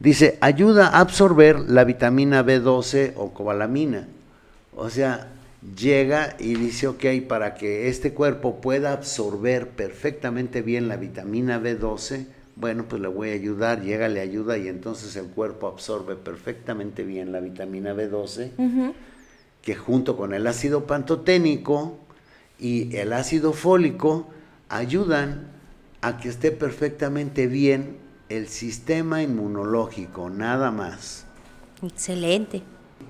Dice, 0.00 0.38
ayuda 0.40 0.88
a 0.88 1.00
absorber 1.00 1.60
la 1.60 1.84
vitamina 1.84 2.42
B12 2.42 3.12
o 3.16 3.34
cobalamina. 3.34 4.08
O 4.74 4.88
sea, 4.88 5.28
llega 5.78 6.34
y 6.38 6.54
dice, 6.54 6.86
ok, 6.88 7.04
para 7.28 7.54
que 7.54 7.88
este 7.88 8.14
cuerpo 8.14 8.60
pueda 8.62 8.92
absorber 8.92 9.68
perfectamente 9.68 10.62
bien 10.62 10.88
la 10.88 10.96
vitamina 10.96 11.60
B12, 11.60 12.26
bueno, 12.56 12.86
pues 12.88 13.02
le 13.02 13.08
voy 13.08 13.30
a 13.30 13.34
ayudar, 13.34 13.82
llega, 13.82 14.08
le 14.08 14.20
ayuda 14.20 14.56
y 14.56 14.68
entonces 14.68 15.14
el 15.16 15.26
cuerpo 15.26 15.66
absorbe 15.66 16.16
perfectamente 16.16 17.04
bien 17.04 17.32
la 17.32 17.40
vitamina 17.40 17.94
B12, 17.94 18.94
que 19.60 19.74
junto 19.74 20.16
con 20.16 20.32
el 20.32 20.46
ácido 20.46 20.86
pantoténico 20.86 21.98
y 22.58 22.96
el 22.96 23.12
ácido 23.12 23.52
fólico 23.52 24.28
ayudan 24.68 25.48
a 26.00 26.18
que 26.18 26.28
esté 26.28 26.50
perfectamente 26.50 27.46
bien 27.46 27.98
el 28.28 28.48
sistema 28.48 29.22
inmunológico, 29.22 30.30
nada 30.30 30.70
más. 30.70 31.26
Excelente 31.82 32.62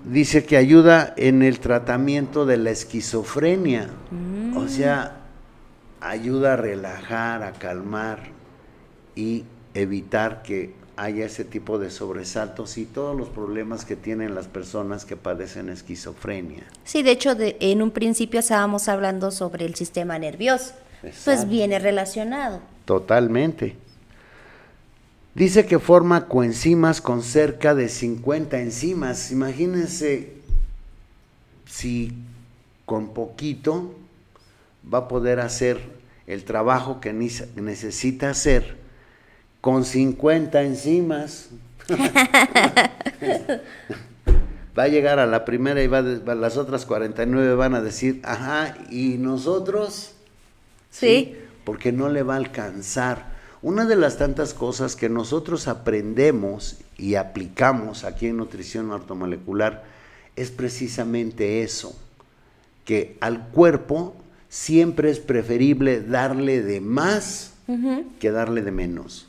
dice 0.04 0.44
que 0.44 0.56
ayuda 0.56 1.14
en 1.16 1.42
el 1.42 1.60
tratamiento 1.60 2.46
de 2.46 2.56
la 2.56 2.70
esquizofrenia. 2.70 3.90
O 4.54 4.60
mm. 4.60 4.68
sea, 4.68 5.20
ayuda 6.00 6.54
a 6.54 6.56
relajar, 6.56 7.42
a 7.42 7.52
calmar 7.52 8.20
y 9.14 9.44
evitar 9.74 10.42
que 10.42 10.74
haya 10.96 11.26
ese 11.26 11.44
tipo 11.44 11.78
de 11.78 11.90
sobresaltos 11.90 12.78
y 12.78 12.86
todos 12.86 13.16
los 13.16 13.28
problemas 13.28 13.84
que 13.84 13.96
tienen 13.96 14.34
las 14.34 14.46
personas 14.46 15.04
que 15.04 15.16
padecen 15.16 15.68
esquizofrenia. 15.68 16.64
Sí, 16.84 17.02
de 17.02 17.10
hecho, 17.10 17.36
en 17.38 17.82
un 17.82 17.90
principio 17.90 18.40
estábamos 18.40 18.88
hablando 18.88 19.30
sobre 19.30 19.66
el 19.66 19.74
sistema 19.74 20.18
nervioso. 20.18 20.72
Pues 21.24 21.48
viene 21.48 21.78
relacionado. 21.78 22.60
Totalmente. 22.86 23.76
Dice 25.34 25.66
que 25.66 25.78
forma 25.78 26.28
coenzimas 26.28 27.02
con 27.02 27.22
cerca 27.22 27.74
de 27.74 27.90
50 27.90 28.58
enzimas. 28.58 29.30
Imagínense 29.30 30.32
si 31.66 32.14
con 32.86 33.08
poquito 33.12 33.94
va 34.92 34.98
a 34.98 35.08
poder 35.08 35.40
hacer 35.40 35.78
el 36.26 36.44
trabajo 36.44 37.00
que 37.00 37.12
necesita 37.12 38.30
hacer 38.30 38.85
con 39.66 39.84
50 39.84 40.62
enzimas. 40.62 41.48
va 44.78 44.84
a 44.84 44.86
llegar 44.86 45.18
a 45.18 45.26
la 45.26 45.44
primera 45.44 45.82
y 45.82 45.88
va 45.88 46.02
las 46.02 46.56
otras 46.56 46.86
49 46.86 47.56
van 47.56 47.74
a 47.74 47.80
decir, 47.80 48.20
ajá, 48.22 48.76
¿y 48.90 49.16
nosotros? 49.18 50.12
sí. 50.90 51.34
Porque 51.64 51.90
no 51.90 52.08
le 52.10 52.22
va 52.22 52.34
a 52.34 52.36
alcanzar 52.36 53.26
una 53.60 53.86
de 53.86 53.96
las 53.96 54.18
tantas 54.18 54.54
cosas 54.54 54.94
que 54.94 55.08
nosotros 55.08 55.66
aprendemos 55.66 56.76
y 56.96 57.16
aplicamos 57.16 58.04
aquí 58.04 58.28
en 58.28 58.36
nutrición 58.36 58.92
ortomolecular 58.92 59.82
es 60.36 60.52
precisamente 60.52 61.64
eso, 61.64 61.98
que 62.84 63.16
al 63.20 63.48
cuerpo 63.48 64.14
siempre 64.48 65.10
es 65.10 65.18
preferible 65.18 66.02
darle 66.02 66.62
de 66.62 66.80
más 66.80 67.54
que 68.20 68.30
darle 68.30 68.62
de 68.62 68.70
menos. 68.70 69.26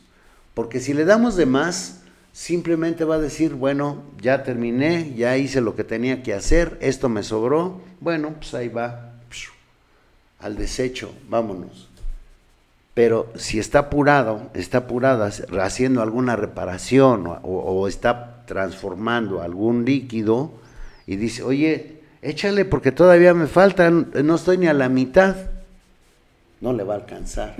Porque 0.58 0.80
si 0.80 0.92
le 0.92 1.04
damos 1.04 1.36
de 1.36 1.46
más, 1.46 2.00
simplemente 2.32 3.04
va 3.04 3.14
a 3.14 3.20
decir, 3.20 3.54
bueno, 3.54 4.02
ya 4.20 4.42
terminé, 4.42 5.14
ya 5.14 5.36
hice 5.36 5.60
lo 5.60 5.76
que 5.76 5.84
tenía 5.84 6.24
que 6.24 6.34
hacer, 6.34 6.76
esto 6.80 7.08
me 7.08 7.22
sobró, 7.22 7.80
bueno, 8.00 8.34
pues 8.40 8.54
ahí 8.54 8.66
va, 8.66 9.12
al 10.40 10.56
desecho, 10.56 11.14
vámonos. 11.28 11.88
Pero 12.92 13.32
si 13.36 13.60
está 13.60 13.78
apurado, 13.78 14.50
está 14.52 14.78
apurada 14.78 15.30
haciendo 15.60 16.02
alguna 16.02 16.34
reparación 16.34 17.38
o, 17.44 17.86
está 17.86 18.42
transformando 18.44 19.42
algún 19.42 19.84
líquido 19.84 20.50
y 21.06 21.14
dice, 21.14 21.44
oye, 21.44 22.00
échale 22.20 22.64
porque 22.64 22.90
todavía 22.90 23.32
me 23.32 23.46
falta, 23.46 23.90
no 23.90 24.34
estoy 24.34 24.58
ni 24.58 24.66
a 24.66 24.74
la 24.74 24.88
mitad, 24.88 25.36
no 26.60 26.72
le 26.72 26.84
va 26.84 26.94
a 26.94 26.96
alcanzar. 26.98 27.54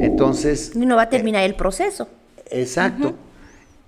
Entonces... 0.00 0.74
no 0.76 0.96
va 0.96 1.02
a 1.02 1.08
terminar 1.08 1.42
el 1.44 1.54
proceso. 1.54 2.08
Exacto. 2.50 3.14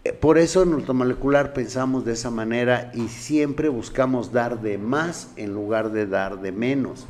Eh, 0.05 0.13
Por 0.13 0.39
eso 0.39 0.63
en 0.63 0.73
ortomolecular 0.75 1.53
pensamos 1.53 2.05
de 2.05 2.13
esa 2.13 2.31
manera 2.31 2.91
y 2.95 3.09
siempre 3.09 3.69
buscamos 3.69 4.33
dar 4.33 4.61
de 4.61 4.79
más 4.79 5.31
en 5.37 5.53
lugar 5.53 5.93
de 5.93 6.07
dar 6.07 6.41
de 6.41 6.53
menos. 6.53 7.07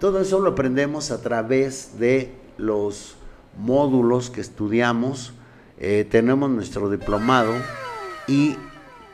Todo 0.00 0.20
eso 0.20 0.40
lo 0.40 0.50
aprendemos 0.50 1.10
a 1.10 1.20
través 1.22 1.98
de 1.98 2.32
los 2.58 3.16
módulos 3.58 4.30
que 4.30 4.40
estudiamos. 4.40 5.32
Eh, 5.78 6.06
tenemos 6.10 6.50
nuestro 6.50 6.90
diplomado 6.90 7.52
y 8.26 8.56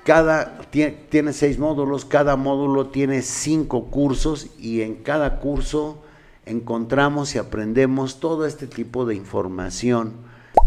cada 0.05 0.59
tie- 0.73 0.95
tiene 1.11 1.33
seis 1.33 1.59
módulos, 1.59 2.05
cada 2.05 2.37
módulo 2.37 2.87
tiene 2.89 3.23
cinco 3.23 3.87
cursos 3.87 4.49
y 4.59 4.81
en 4.83 4.97
cada 4.97 5.39
curso 5.41 6.03
encontramos 6.51 7.35
y 7.35 7.39
aprendemos 7.39 8.21
todo 8.21 8.47
este 8.47 8.67
tipo 8.67 9.07
de 9.07 9.15
información. 9.15 10.15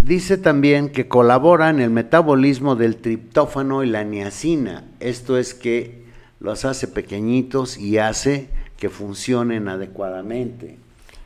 Dice 0.01 0.37
también 0.37 0.89
que 0.89 1.07
colabora 1.07 1.69
en 1.69 1.79
el 1.79 1.89
metabolismo 1.89 2.75
del 2.75 2.97
triptófano 2.97 3.83
y 3.83 3.87
la 3.87 4.03
niacina. 4.03 4.85
Esto 4.99 5.37
es 5.37 5.53
que 5.53 6.03
los 6.39 6.65
hace 6.65 6.87
pequeñitos 6.87 7.77
y 7.77 7.97
hace 7.97 8.49
que 8.77 8.89
funcionen 8.89 9.69
adecuadamente. 9.69 10.77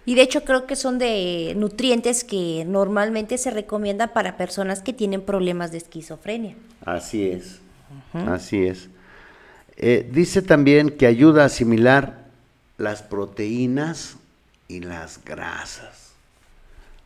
Y 0.06 0.16
de 0.16 0.22
hecho 0.22 0.44
creo 0.44 0.68
que 0.68 0.76
son 0.76 1.00
de 1.00 1.54
nutrientes 1.58 2.24
que 2.24 2.64
normalmente 2.66 3.38
se 3.38 3.52
recomiendan 3.52 4.14
para 4.14 4.38
personas 4.38 4.82
que 4.82 4.94
tienen 4.94 5.22
problemas 5.22 5.72
de 5.72 5.80
esquizofrenia. 5.80 6.56
Así 6.86 7.28
es, 7.28 7.60
así 8.14 8.64
es. 8.64 8.90
Eh, 9.76 10.10
dice 10.12 10.42
también 10.42 10.92
que 10.92 11.08
ayuda 11.08 11.44
a 11.44 11.48
asimilar 11.48 12.28
las 12.78 13.02
proteínas 13.02 14.18
y 14.67 14.79
las 14.81 15.24
grasas. 15.24 16.12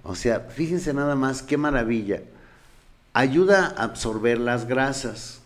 O 0.04 0.16
sea, 0.16 0.40
fíjense 0.40 0.94
nada 0.94 1.16
más 1.16 1.44
qué 1.44 1.58
maravilla. 1.58 2.22
Ayuda 3.14 3.74
a 3.78 3.84
absorber 3.84 4.40
las 4.40 4.68
grasas, 4.68 5.40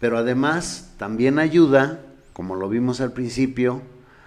pero 0.00 0.18
además 0.18 0.90
también 0.98 1.38
ayuda, 1.38 2.00
como 2.32 2.56
lo 2.56 2.68
vimos 2.68 3.00
al 3.00 3.12
principio, 3.12 3.80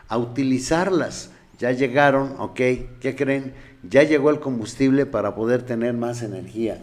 a 0.07 0.17
utilizarlas. 0.17 1.29
Ya 1.59 1.71
llegaron, 1.71 2.35
ok, 2.39 2.55
¿qué 2.55 3.15
creen? 3.17 3.53
Ya 3.83 4.03
llegó 4.03 4.29
el 4.29 4.39
combustible 4.39 5.05
para 5.05 5.35
poder 5.35 5.63
tener 5.63 5.93
más 5.93 6.21
energía. 6.21 6.81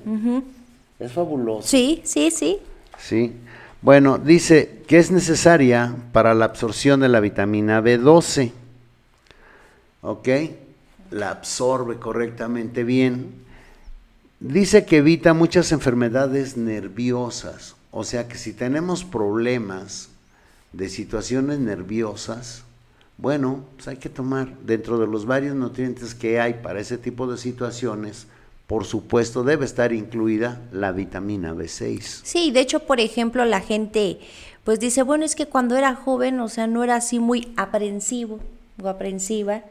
Es 0.99 1.13
fabuloso. 1.13 1.67
Sí, 1.67 2.01
sí, 2.05 2.31
sí. 2.31 2.59
Sí. 2.99 3.33
Bueno, 3.81 4.19
dice 4.19 4.83
que 4.87 4.99
es 4.99 5.11
necesaria 5.11 5.97
para 6.13 6.35
la 6.35 6.45
absorción 6.45 7.01
de 7.01 7.09
la 7.09 7.19
vitamina 7.19 7.83
B12. 7.83 8.53
¿Ok? 10.03 10.29
La 11.11 11.31
absorbe 11.31 11.97
correctamente 11.97 12.85
bien. 12.85 13.33
Dice 14.41 14.85
que 14.85 14.99
evita 14.99 15.33
muchas 15.33 15.73
enfermedades 15.73 16.57
nerviosas. 16.57 17.77
O 17.91 18.05
sea 18.05 18.29
que 18.29 18.37
si 18.37 18.53
tenemos 18.53 19.05
problemas 19.05 20.09
de 20.73 20.89
situaciones 20.89 21.59
nerviosas, 21.59 22.65
bueno, 23.19 23.65
pues 23.77 23.89
hay 23.89 23.99
que 23.99 24.09
tomar 24.09 24.59
dentro 24.61 24.99
de 24.99 25.07
los 25.07 25.27
varios 25.27 25.55
nutrientes 25.55 26.15
que 26.15 26.41
hay 26.41 26.55
para 26.55 26.81
ese 26.81 26.99
tipo 26.99 27.31
de 27.31 27.39
situaciones, 27.39 28.27
por 28.67 28.85
supuesto 28.85 29.45
debe 29.45 29.65
estar 29.65 29.93
incluida 29.93 30.61
la 30.73 30.93
vitamina 30.93 31.55
B6. 31.55 32.23
Sí, 32.25 32.51
de 32.51 32.61
hecho, 32.61 32.81
por 32.81 32.99
ejemplo, 33.01 33.45
la 33.45 33.61
gente 33.61 34.19
pues 34.65 34.81
dice, 34.81 35.03
bueno, 35.03 35.25
es 35.25 35.35
que 35.35 35.47
cuando 35.47 35.77
era 35.77 35.95
joven, 35.95 36.41
o 36.41 36.49
sea, 36.49 36.67
no 36.67 36.83
era 36.83 36.97
así 36.97 37.19
muy 37.19 37.53
aprensivo 37.57 38.41
o 38.83 38.89
aprensiva, 38.89 39.63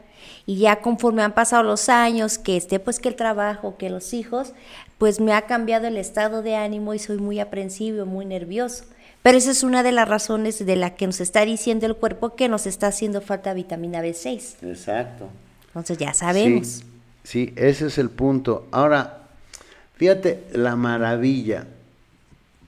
y 0.46 0.56
ya 0.58 0.80
conforme 0.80 1.22
han 1.22 1.32
pasado 1.32 1.62
los 1.62 1.88
años, 1.88 2.38
que 2.38 2.56
esté 2.56 2.78
pues 2.80 2.98
que 2.98 3.08
el 3.08 3.16
trabajo, 3.16 3.76
que 3.76 3.90
los 3.90 4.12
hijos, 4.14 4.52
pues 4.98 5.20
me 5.20 5.32
ha 5.32 5.42
cambiado 5.42 5.86
el 5.86 5.96
estado 5.96 6.42
de 6.42 6.56
ánimo 6.56 6.94
y 6.94 6.98
soy 6.98 7.18
muy 7.18 7.40
aprensivo, 7.40 8.06
muy 8.06 8.24
nervioso. 8.24 8.84
Pero 9.22 9.38
esa 9.38 9.52
es 9.52 9.62
una 9.62 9.82
de 9.82 9.92
las 9.92 10.08
razones 10.08 10.64
de 10.64 10.76
la 10.76 10.94
que 10.94 11.06
nos 11.06 11.20
está 11.20 11.44
diciendo 11.44 11.86
el 11.86 11.96
cuerpo 11.96 12.34
que 12.34 12.48
nos 12.48 12.66
está 12.66 12.88
haciendo 12.88 13.20
falta 13.20 13.54
vitamina 13.54 14.02
B6. 14.02 14.62
Exacto. 14.62 15.28
Entonces 15.68 15.98
ya 15.98 16.12
sabemos. 16.12 16.66
Sí, 16.68 16.84
sí, 17.22 17.52
ese 17.56 17.86
es 17.86 17.98
el 17.98 18.10
punto. 18.10 18.66
Ahora, 18.72 19.28
fíjate 19.94 20.44
la 20.52 20.74
maravilla, 20.74 21.66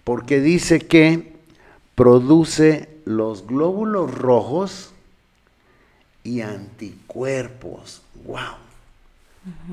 porque 0.05 0.40
dice 0.40 0.78
que 0.81 1.35
produce 1.94 2.88
los 3.05 3.46
glóbulos 3.46 4.12
rojos 4.14 4.93
y 6.24 6.40
anticuerpos. 6.40 8.02
¡Wow! 8.24 8.56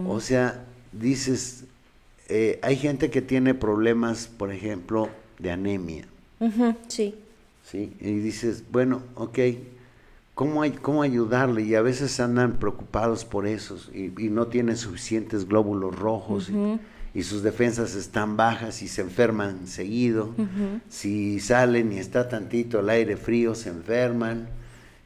O 0.07 0.19
sea, 0.19 0.63
dices, 0.91 1.63
eh, 2.27 2.59
hay 2.61 2.75
gente 2.75 3.09
que 3.09 3.21
tiene 3.21 3.53
problemas, 3.53 4.27
por 4.27 4.51
ejemplo, 4.51 5.09
de 5.39 5.51
anemia. 5.51 6.05
Ujú, 6.39 6.75
sí. 6.87 7.15
¿sí? 7.63 7.93
Y 8.01 8.15
dices, 8.15 8.63
bueno, 8.71 9.01
ok, 9.15 9.39
¿cómo, 10.35 10.61
hay, 10.61 10.71
¿cómo 10.71 11.01
ayudarle? 11.03 11.61
Y 11.63 11.75
a 11.75 11.81
veces 11.81 12.19
andan 12.19 12.53
preocupados 12.59 13.23
por 13.23 13.47
eso 13.47 13.77
y, 13.93 14.05
y 14.21 14.29
no 14.29 14.47
tienen 14.47 14.75
suficientes 14.77 15.47
glóbulos 15.47 15.97
rojos 15.97 16.49
y- 16.49 16.79
y, 17.13 17.23
sus 17.23 17.43
defensas 17.43 17.95
están 17.95 18.37
bajas 18.37 18.81
y 18.81 18.87
se 18.87 19.01
enferman 19.01 19.67
seguido. 19.67 20.33
Si 20.89 21.39
salen 21.39 21.91
y 21.93 21.97
está 21.99 22.27
tantito 22.29 22.79
el 22.79 22.89
aire 22.89 23.17
frío, 23.17 23.53
se 23.55 23.69
enferman. 23.69 24.47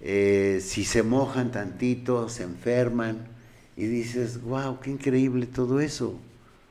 Eh, 0.08 0.62
si 0.62 0.86
se 0.86 1.02
mojan 1.02 1.52
tantito, 1.52 2.30
se 2.30 2.44
enferman. 2.44 3.28
Y 3.76 3.86
dices, 3.88 4.39
wow, 4.44 4.80
qué 4.80 4.91
increíble 4.91 5.48
todo 5.48 5.80
eso. 5.80 6.13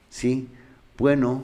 ¿Sí? 0.09 0.47
Bueno, 0.97 1.43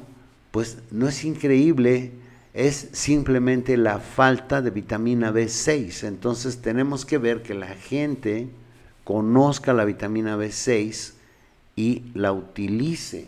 pues 0.53 0.79
no 0.93 1.09
es 1.09 1.25
increíble, 1.25 2.13
es 2.55 2.91
simplemente 2.93 3.77
la 3.77 3.99
falta 3.99 4.63
de 4.63 4.71
vitamina 4.71 5.33
B6. 5.33 6.07
Entonces 6.07 6.63
tenemos 6.63 7.05
que 7.05 7.19
ver 7.19 7.43
que 7.43 7.55
la 7.55 7.75
gente 7.75 8.49
conozca 9.03 9.73
la 9.73 9.85
vitamina 9.85 10.37
B6 10.37 11.15
y 11.75 12.05
la 12.15 12.33
utilice. 12.33 13.27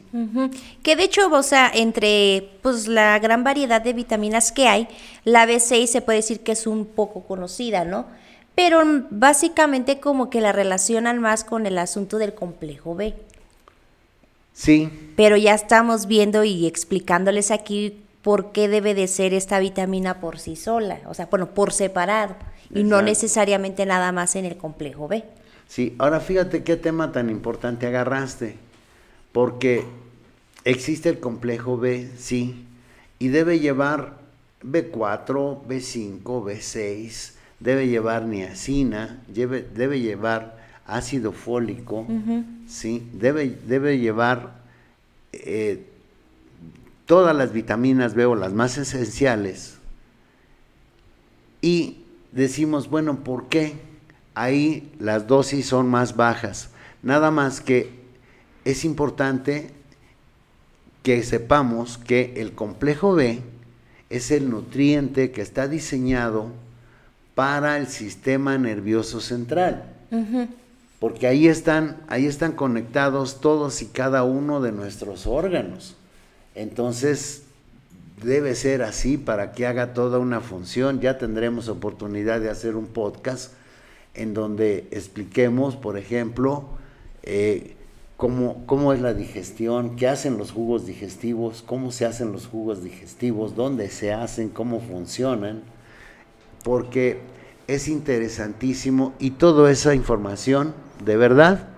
Que 0.84 0.94
de 0.94 1.02
hecho, 1.02 1.28
o 1.32 1.42
sea, 1.42 1.68
entre 1.74 2.58
pues 2.62 2.86
la 2.86 3.18
gran 3.18 3.42
variedad 3.42 3.82
de 3.82 3.92
vitaminas 3.92 4.52
que 4.52 4.68
hay, 4.68 4.86
la 5.24 5.46
B6 5.46 5.86
se 5.86 6.00
puede 6.00 6.18
decir 6.18 6.40
que 6.40 6.52
es 6.52 6.68
un 6.68 6.86
poco 6.86 7.24
conocida, 7.24 7.84
¿no? 7.84 8.06
Pero 8.54 8.82
básicamente 9.10 10.00
como 10.00 10.30
que 10.30 10.40
la 10.40 10.52
relacionan 10.52 11.18
más 11.18 11.44
con 11.44 11.66
el 11.66 11.78
asunto 11.78 12.18
del 12.18 12.34
complejo 12.34 12.94
B. 12.94 13.14
Sí, 14.52 14.90
Pero 15.16 15.36
ya 15.38 15.54
estamos 15.54 16.06
viendo 16.06 16.44
y 16.44 16.66
explicándoles 16.66 17.50
aquí 17.50 18.02
por 18.22 18.52
qué 18.52 18.68
debe 18.68 18.94
de 18.94 19.08
ser 19.08 19.34
esta 19.34 19.58
vitamina 19.58 20.20
por 20.20 20.38
sí 20.38 20.56
sola, 20.56 21.00
o 21.06 21.14
sea, 21.14 21.26
bueno, 21.26 21.54
por 21.54 21.72
separado, 21.72 22.36
y 22.74 22.84
no 22.84 23.02
necesariamente 23.02 23.84
nada 23.84 24.12
más 24.12 24.36
en 24.36 24.44
el 24.44 24.56
complejo 24.56 25.08
B. 25.08 25.24
Sí, 25.66 25.94
ahora 25.98 26.20
fíjate 26.20 26.62
qué 26.62 26.76
tema 26.76 27.12
tan 27.12 27.30
importante 27.30 27.86
agarraste, 27.86 28.56
porque 29.32 29.84
existe 30.64 31.08
el 31.08 31.18
complejo 31.18 31.78
B, 31.78 32.10
sí, 32.18 32.66
y 33.18 33.28
debe 33.28 33.58
llevar 33.58 34.18
B4, 34.62 35.62
B5, 35.66 36.22
B6, 36.22 37.32
debe 37.62 37.88
llevar 37.88 38.24
niacina, 38.24 39.22
lleve- 39.32 39.62
debe 39.74 40.00
llevar 40.00 40.58
ácido 40.86 41.32
fólico, 41.32 42.06
sí, 42.66 43.08
debe, 43.12 43.56
debe 43.66 43.98
llevar 43.98 44.60
eh, 45.32 45.84
todas 47.06 47.34
las 47.36 47.52
vitaminas 47.52 48.14
B 48.14 48.26
o 48.26 48.34
las 48.34 48.52
más 48.52 48.78
esenciales, 48.78 49.78
y 51.60 51.98
decimos, 52.32 52.90
bueno, 52.90 53.20
¿por 53.22 53.48
qué? 53.48 53.74
Ahí 54.34 54.90
las 54.98 55.26
dosis 55.28 55.66
son 55.66 55.88
más 55.88 56.16
bajas. 56.16 56.70
Nada 57.02 57.30
más 57.30 57.60
que 57.60 57.90
es 58.64 58.84
importante 58.84 59.70
que 61.02 61.22
sepamos 61.22 61.98
que 61.98 62.34
el 62.36 62.52
complejo 62.52 63.14
B 63.14 63.40
es 64.10 64.30
el 64.30 64.50
nutriente 64.50 65.30
que 65.30 65.42
está 65.42 65.68
diseñado 65.68 66.50
para 67.34 67.78
el 67.78 67.86
sistema 67.86 68.58
nervioso 68.58 69.20
central. 69.20 69.84
Porque 70.98 71.26
ahí 71.26 71.48
están, 71.48 71.96
ahí 72.08 72.26
están 72.26 72.52
conectados 72.52 73.40
todos 73.40 73.82
y 73.82 73.86
cada 73.86 74.24
uno 74.24 74.60
de 74.60 74.72
nuestros 74.72 75.26
órganos. 75.26 75.96
Entonces, 76.54 77.42
debe 78.22 78.54
ser 78.54 78.82
así 78.82 79.18
para 79.18 79.52
que 79.52 79.66
haga 79.66 79.94
toda 79.94 80.18
una 80.18 80.40
función. 80.40 81.00
Ya 81.00 81.18
tendremos 81.18 81.68
oportunidad 81.68 82.40
de 82.40 82.50
hacer 82.50 82.76
un 82.76 82.86
podcast 82.86 83.52
en 84.14 84.34
donde 84.34 84.86
expliquemos, 84.90 85.76
por 85.76 85.96
ejemplo, 85.96 86.66
eh, 87.22 87.74
cómo, 88.16 88.64
cómo 88.66 88.92
es 88.92 89.00
la 89.00 89.14
digestión, 89.14 89.96
qué 89.96 90.08
hacen 90.08 90.36
los 90.38 90.52
jugos 90.52 90.86
digestivos, 90.86 91.62
cómo 91.66 91.90
se 91.90 92.04
hacen 92.04 92.32
los 92.32 92.46
jugos 92.46 92.84
digestivos, 92.84 93.56
dónde 93.56 93.88
se 93.88 94.12
hacen, 94.12 94.48
cómo 94.48 94.80
funcionan, 94.80 95.62
porque 96.64 97.20
es 97.66 97.88
interesantísimo 97.88 99.14
y 99.18 99.32
toda 99.32 99.70
esa 99.70 99.94
información, 99.94 100.74
de 101.04 101.16
verdad, 101.16 101.68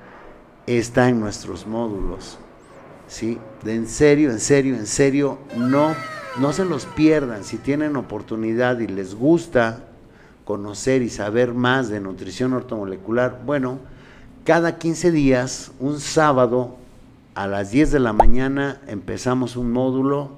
está 0.67 1.09
en 1.09 1.21
nuestros 1.21 1.67
módulos. 1.67 2.39
¿sí? 3.09 3.39
De 3.63 3.75
en 3.75 3.89
serio, 3.89 4.31
en 4.31 4.41
serio, 4.41 4.75
en 4.75 4.87
serio, 4.87 5.39
no 5.57 5.95
no 6.39 6.53
se 6.53 6.65
los 6.65 6.87
pierdan. 6.87 7.45
Si 7.45 7.57
tienen 7.59 7.97
oportunidad 7.97 8.81
y 8.81 8.87
les 8.87 9.15
gusta 9.15 9.85
conocer 10.45 11.03
y 11.03 11.11
saber 11.11 11.55
más 11.55 11.89
de 11.89 12.01
nutrición 12.01 12.53
ortomolecular, 12.53 13.43
bueno, 13.45 13.79
cada 14.45 14.79
15 14.79 15.11
días, 15.11 15.73
un 15.81 16.01
sábado 16.01 16.77
a 17.35 17.47
las 17.47 17.71
10 17.71 17.93
de 17.93 18.01
la 18.01 18.13
mañana, 18.13 18.81
empezamos 18.87 19.57
un 19.57 19.73
módulo 19.73 20.33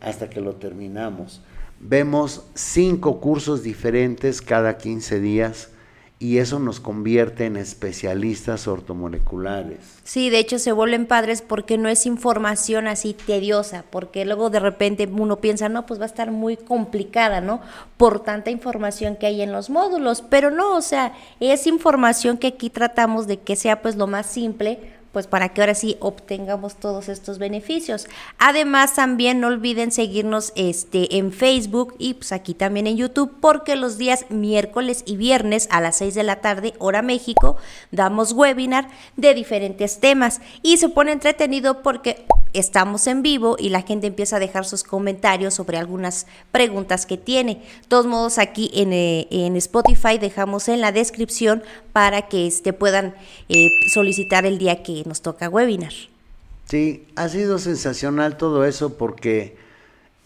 hasta 0.00 0.30
que 0.30 0.40
lo 0.40 0.54
terminamos. 0.54 1.40
Vemos 1.80 2.42
cinco 2.54 3.20
cursos 3.20 3.62
diferentes 3.62 4.42
cada 4.42 4.78
15 4.78 5.20
días 5.20 5.70
y 6.18 6.38
eso 6.38 6.58
nos 6.58 6.80
convierte 6.80 7.46
en 7.46 7.56
especialistas 7.56 8.66
ortomoleculares. 8.66 9.78
Sí, 10.02 10.30
de 10.30 10.40
hecho 10.40 10.58
se 10.58 10.72
vuelven 10.72 11.06
padres 11.06 11.42
porque 11.42 11.78
no 11.78 11.88
es 11.88 12.06
información 12.06 12.88
así 12.88 13.14
tediosa, 13.14 13.84
porque 13.90 14.24
luego 14.24 14.50
de 14.50 14.58
repente 14.58 15.06
uno 15.06 15.36
piensa, 15.36 15.68
no, 15.68 15.86
pues 15.86 16.00
va 16.00 16.04
a 16.04 16.08
estar 16.08 16.32
muy 16.32 16.56
complicada, 16.56 17.40
¿no? 17.40 17.60
Por 17.96 18.20
tanta 18.20 18.50
información 18.50 19.14
que 19.14 19.26
hay 19.26 19.42
en 19.42 19.52
los 19.52 19.70
módulos, 19.70 20.22
pero 20.28 20.50
no, 20.50 20.76
o 20.76 20.82
sea, 20.82 21.12
es 21.38 21.68
información 21.68 22.38
que 22.38 22.48
aquí 22.48 22.70
tratamos 22.70 23.28
de 23.28 23.38
que 23.38 23.54
sea 23.54 23.80
pues 23.80 23.94
lo 23.94 24.08
más 24.08 24.26
simple 24.26 24.97
pues 25.12 25.26
para 25.26 25.48
que 25.50 25.60
ahora 25.60 25.74
sí 25.74 25.96
obtengamos 26.00 26.76
todos 26.76 27.08
estos 27.08 27.38
beneficios. 27.38 28.06
Además, 28.38 28.94
también 28.94 29.40
no 29.40 29.48
olviden 29.48 29.90
seguirnos 29.90 30.52
este, 30.54 31.16
en 31.16 31.32
Facebook 31.32 31.94
y 31.98 32.14
pues 32.14 32.32
aquí 32.32 32.54
también 32.54 32.86
en 32.86 32.96
YouTube, 32.96 33.36
porque 33.40 33.76
los 33.76 33.98
días 33.98 34.26
miércoles 34.28 35.02
y 35.06 35.16
viernes 35.16 35.68
a 35.70 35.80
las 35.80 35.96
6 35.96 36.14
de 36.14 36.22
la 36.22 36.40
tarde, 36.40 36.74
hora 36.78 37.02
México, 37.02 37.56
damos 37.90 38.32
webinar 38.32 38.88
de 39.16 39.34
diferentes 39.34 40.00
temas 40.00 40.40
y 40.62 40.76
se 40.78 40.88
pone 40.88 41.12
entretenido 41.12 41.82
porque 41.82 42.26
estamos 42.52 43.06
en 43.06 43.22
vivo 43.22 43.56
y 43.58 43.68
la 43.68 43.82
gente 43.82 44.06
empieza 44.06 44.36
a 44.36 44.40
dejar 44.40 44.64
sus 44.64 44.82
comentarios 44.82 45.54
sobre 45.54 45.78
algunas 45.78 46.26
preguntas 46.50 47.06
que 47.06 47.16
tiene. 47.16 47.56
De 47.56 47.88
todos 47.88 48.06
modos, 48.06 48.38
aquí 48.38 48.70
en, 48.74 48.92
eh, 48.92 49.26
en 49.30 49.56
Spotify 49.56 50.18
dejamos 50.18 50.68
en 50.68 50.80
la 50.80 50.92
descripción 50.92 51.62
para 51.92 52.22
que 52.22 52.46
este, 52.46 52.72
puedan 52.72 53.14
eh, 53.48 53.68
solicitar 53.92 54.46
el 54.46 54.58
día 54.58 54.82
que 54.82 54.97
nos 55.04 55.22
toca 55.22 55.48
webinar. 55.48 55.92
Sí, 56.66 57.06
ha 57.16 57.28
sido 57.28 57.58
sensacional 57.58 58.36
todo 58.36 58.64
eso 58.64 58.98
porque 58.98 59.56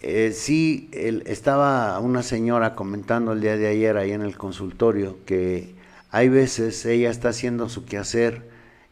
eh, 0.01 0.33
sí, 0.35 0.91
estaba 0.93 1.99
una 2.01 2.23
señora 2.25 2.75
comentando 2.75 3.33
el 3.33 3.41
día 3.41 3.57
de 3.57 3.69
ayer 3.69 3.97
ahí 3.97 4.11
en 4.11 4.23
el 4.23 4.37
consultorio 4.37 5.19
que 5.25 5.75
hay 6.11 6.29
veces 6.29 6.85
ella 6.85 7.11
está 7.11 7.29
haciendo 7.29 7.69
su 7.69 7.85
quehacer 7.85 8.43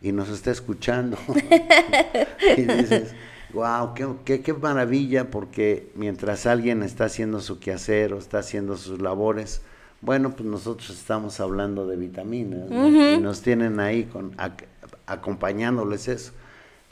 y 0.00 0.12
nos 0.12 0.28
está 0.30 0.50
escuchando. 0.50 1.18
y 2.56 2.62
dices, 2.62 3.14
wow, 3.52 3.94
qué, 4.24 4.40
qué, 4.40 4.52
maravilla, 4.54 5.30
porque 5.30 5.90
mientras 5.94 6.46
alguien 6.46 6.82
está 6.82 7.06
haciendo 7.06 7.40
su 7.40 7.58
quehacer 7.58 8.12
o 8.12 8.18
está 8.18 8.38
haciendo 8.38 8.76
sus 8.76 9.00
labores, 9.00 9.62
bueno, 10.00 10.30
pues 10.30 10.48
nosotros 10.48 10.90
estamos 10.90 11.40
hablando 11.40 11.86
de 11.86 11.96
vitaminas 11.96 12.70
y 12.70 13.20
nos 13.20 13.42
tienen 13.42 13.80
ahí 13.80 14.04
con, 14.04 14.32
acompañándoles 15.12 16.08
eso. 16.08 16.32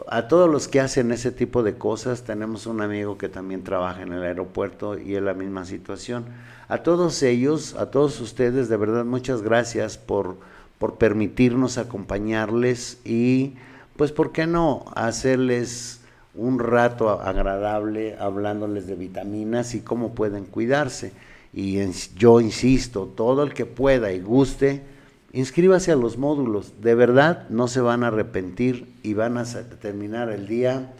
A 0.06 0.28
todos 0.28 0.48
los 0.48 0.68
que 0.68 0.80
hacen 0.80 1.10
ese 1.10 1.32
tipo 1.32 1.62
de 1.62 1.76
cosas, 1.76 2.22
tenemos 2.22 2.66
un 2.66 2.80
amigo 2.80 3.18
que 3.18 3.28
también 3.28 3.64
trabaja 3.64 4.02
en 4.02 4.12
el 4.12 4.22
aeropuerto 4.22 4.96
y 4.98 5.16
es 5.16 5.22
la 5.22 5.34
misma 5.34 5.64
situación. 5.64 6.24
A 6.68 6.82
todos 6.82 7.22
ellos, 7.22 7.74
a 7.74 7.90
todos 7.90 8.20
ustedes, 8.20 8.68
de 8.68 8.76
verdad, 8.76 9.04
muchas 9.04 9.42
gracias 9.42 9.98
por 9.98 10.36
por 10.78 10.94
permitirnos 10.96 11.76
acompañarles 11.76 12.98
y 13.04 13.54
pues, 13.96 14.12
¿por 14.12 14.32
qué 14.32 14.46
no 14.46 14.84
hacerles 14.94 16.00
un 16.34 16.60
rato 16.60 17.20
agradable 17.20 18.16
hablándoles 18.18 18.86
de 18.86 18.94
vitaminas 18.94 19.74
y 19.74 19.80
cómo 19.80 20.14
pueden 20.14 20.44
cuidarse? 20.44 21.12
Y 21.52 21.80
yo 22.16 22.40
insisto, 22.40 23.06
todo 23.06 23.42
el 23.42 23.54
que 23.54 23.66
pueda 23.66 24.12
y 24.12 24.20
guste, 24.20 24.82
inscríbase 25.32 25.92
a 25.92 25.96
los 25.96 26.18
módulos. 26.18 26.80
De 26.80 26.94
verdad, 26.94 27.48
no 27.48 27.68
se 27.68 27.80
van 27.80 28.04
a 28.04 28.08
arrepentir 28.08 28.92
y 29.02 29.14
van 29.14 29.38
a 29.38 29.44
terminar 29.44 30.30
el 30.30 30.46
día 30.46 30.92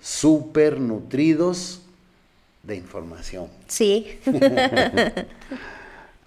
súper 0.00 0.80
nutridos 0.80 1.82
de 2.62 2.76
información. 2.76 3.48
Sí. 3.66 4.18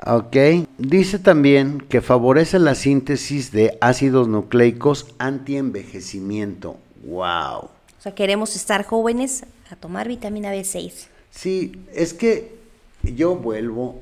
Ok. 0.05 0.36
Dice 0.77 1.17
también 1.17 1.79
que 1.79 2.01
favorece 2.01 2.60
la 2.60 2.75
síntesis 2.75 3.51
de 3.51 3.77
ácidos 3.81 4.27
nucleicos 4.27 5.07
anti-envejecimiento. 5.17 6.77
¡Wow! 7.03 7.65
O 7.65 8.01
sea, 8.01 8.13
queremos 8.13 8.55
estar 8.55 8.83
jóvenes 8.83 9.43
a 9.71 9.75
tomar 9.75 10.07
vitamina 10.07 10.53
B6. 10.53 11.07
Sí, 11.31 11.81
es 11.93 12.13
que 12.13 12.55
yo 13.01 13.36
vuelvo 13.36 14.01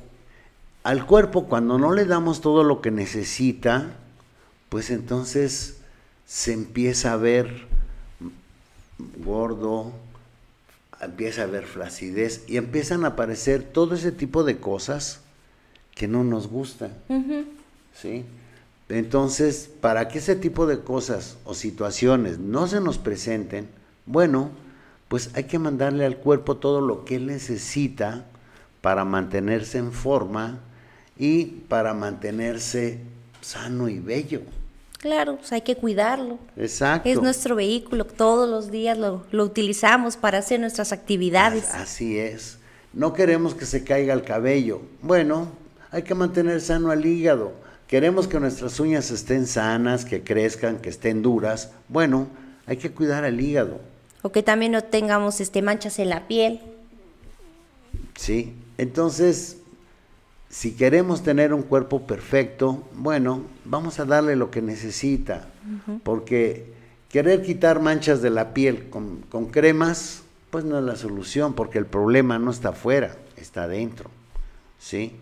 al 0.86 1.08
cuerpo 1.08 1.46
cuando 1.46 1.80
no 1.80 1.94
le 1.94 2.06
damos 2.06 2.42
todo 2.42 2.64
lo 2.64 2.80
que 2.80 2.92
necesita, 2.92 3.88
pues 4.70 4.92
entonces 4.92 5.78
se 6.28 6.54
empieza 6.54 7.12
a 7.12 7.18
ver 7.18 7.66
gordo, 9.18 9.94
empieza 11.02 11.42
a 11.42 11.48
ver 11.48 11.66
flacidez 11.66 12.44
y 12.48 12.58
empiezan 12.58 13.04
a 13.04 13.10
aparecer 13.10 13.64
todo 13.64 13.96
ese 13.96 14.12
tipo 14.12 14.44
de 14.44 14.58
cosas 14.58 15.22
que 15.96 16.08
no 16.08 16.24
nos 16.24 16.48
gusta. 16.48 16.92
¿Sí? 18.00 18.24
Entonces, 18.88 19.72
para 19.82 20.08
que 20.08 20.20
ese 20.20 20.36
tipo 20.36 20.68
de 20.68 20.82
cosas 20.82 21.38
o 21.46 21.56
situaciones 21.56 22.38
no 22.38 22.68
se 22.68 22.80
nos 22.80 23.00
presenten, 23.00 23.70
bueno, 24.06 24.52
pues 25.08 25.32
hay 25.34 25.46
que 25.46 25.58
mandarle 25.58 26.06
al 26.06 26.18
cuerpo 26.18 26.58
todo 26.58 26.80
lo 26.80 27.06
que 27.06 27.16
él 27.16 27.26
necesita 27.26 28.26
para 28.82 29.04
mantenerse 29.04 29.80
en 29.80 29.92
forma 29.92 30.60
y 31.18 31.46
para 31.46 31.94
mantenerse 31.94 33.00
sano 33.42 33.90
y 33.90 34.00
bello. 34.00 34.42
Claro, 35.00 35.38
pues 35.38 35.52
hay 35.52 35.62
que 35.62 35.76
cuidarlo. 35.76 36.40
Exacto. 36.58 37.08
Es 37.08 37.22
nuestro 37.22 37.56
vehículo, 37.56 38.06
todos 38.06 38.50
los 38.50 38.72
días 38.72 38.98
lo, 38.98 39.24
lo 39.32 39.44
utilizamos 39.44 40.18
para 40.18 40.40
hacer 40.40 40.60
nuestras 40.60 40.92
actividades. 40.92 41.70
Así 41.74 42.18
es. 42.18 42.58
No 42.94 43.14
queremos 43.14 43.54
que 43.54 43.66
se 43.66 43.84
caiga 43.84 44.14
el 44.14 44.24
cabello. 44.24 44.82
Bueno, 45.02 45.50
hay 45.92 46.04
que 46.04 46.16
mantener 46.16 46.60
sano 46.62 46.92
al 46.92 47.06
hígado. 47.06 47.54
Queremos 47.88 48.28
que 48.28 48.40
nuestras 48.40 48.80
uñas 48.80 49.12
estén 49.12 49.46
sanas, 49.46 50.06
que 50.06 50.24
crezcan, 50.24 50.78
que 50.78 50.90
estén 50.90 51.22
duras. 51.22 51.72
Bueno, 51.88 52.28
hay 52.66 52.78
que 52.78 52.92
cuidar 52.92 53.24
al 53.26 53.40
hígado. 53.40 53.80
O 54.24 54.32
que 54.32 54.42
también 54.42 54.72
no 54.72 54.84
tengamos 54.84 55.40
este, 55.40 55.62
manchas 55.62 56.00
en 56.00 56.10
la 56.10 56.28
piel. 56.28 56.62
Sí, 58.16 58.56
entonces, 58.80 59.58
si 60.50 60.74
queremos 60.74 61.24
tener 61.24 61.54
un 61.54 61.64
cuerpo 61.64 62.08
perfecto, 62.08 62.88
bueno, 62.94 63.44
vamos 63.66 64.00
a 64.00 64.06
darle 64.06 64.36
lo 64.36 64.52
que 64.52 64.62
necesita. 64.62 65.48
Porque 66.04 66.74
querer 67.10 67.42
quitar 67.42 67.82
manchas 67.82 68.22
de 68.22 68.30
la 68.30 68.54
piel 68.54 68.90
con, 68.90 69.22
con 69.30 69.48
cremas, 69.48 70.24
pues 70.52 70.64
no 70.64 70.78
es 70.78 70.84
la 70.84 70.96
solución, 70.96 71.54
porque 71.54 71.78
el 71.80 71.86
problema 71.86 72.40
no 72.40 72.52
está 72.52 72.70
afuera, 72.70 73.16
está 73.36 73.64
adentro. 73.64 74.10
¿Sí? 74.80 75.16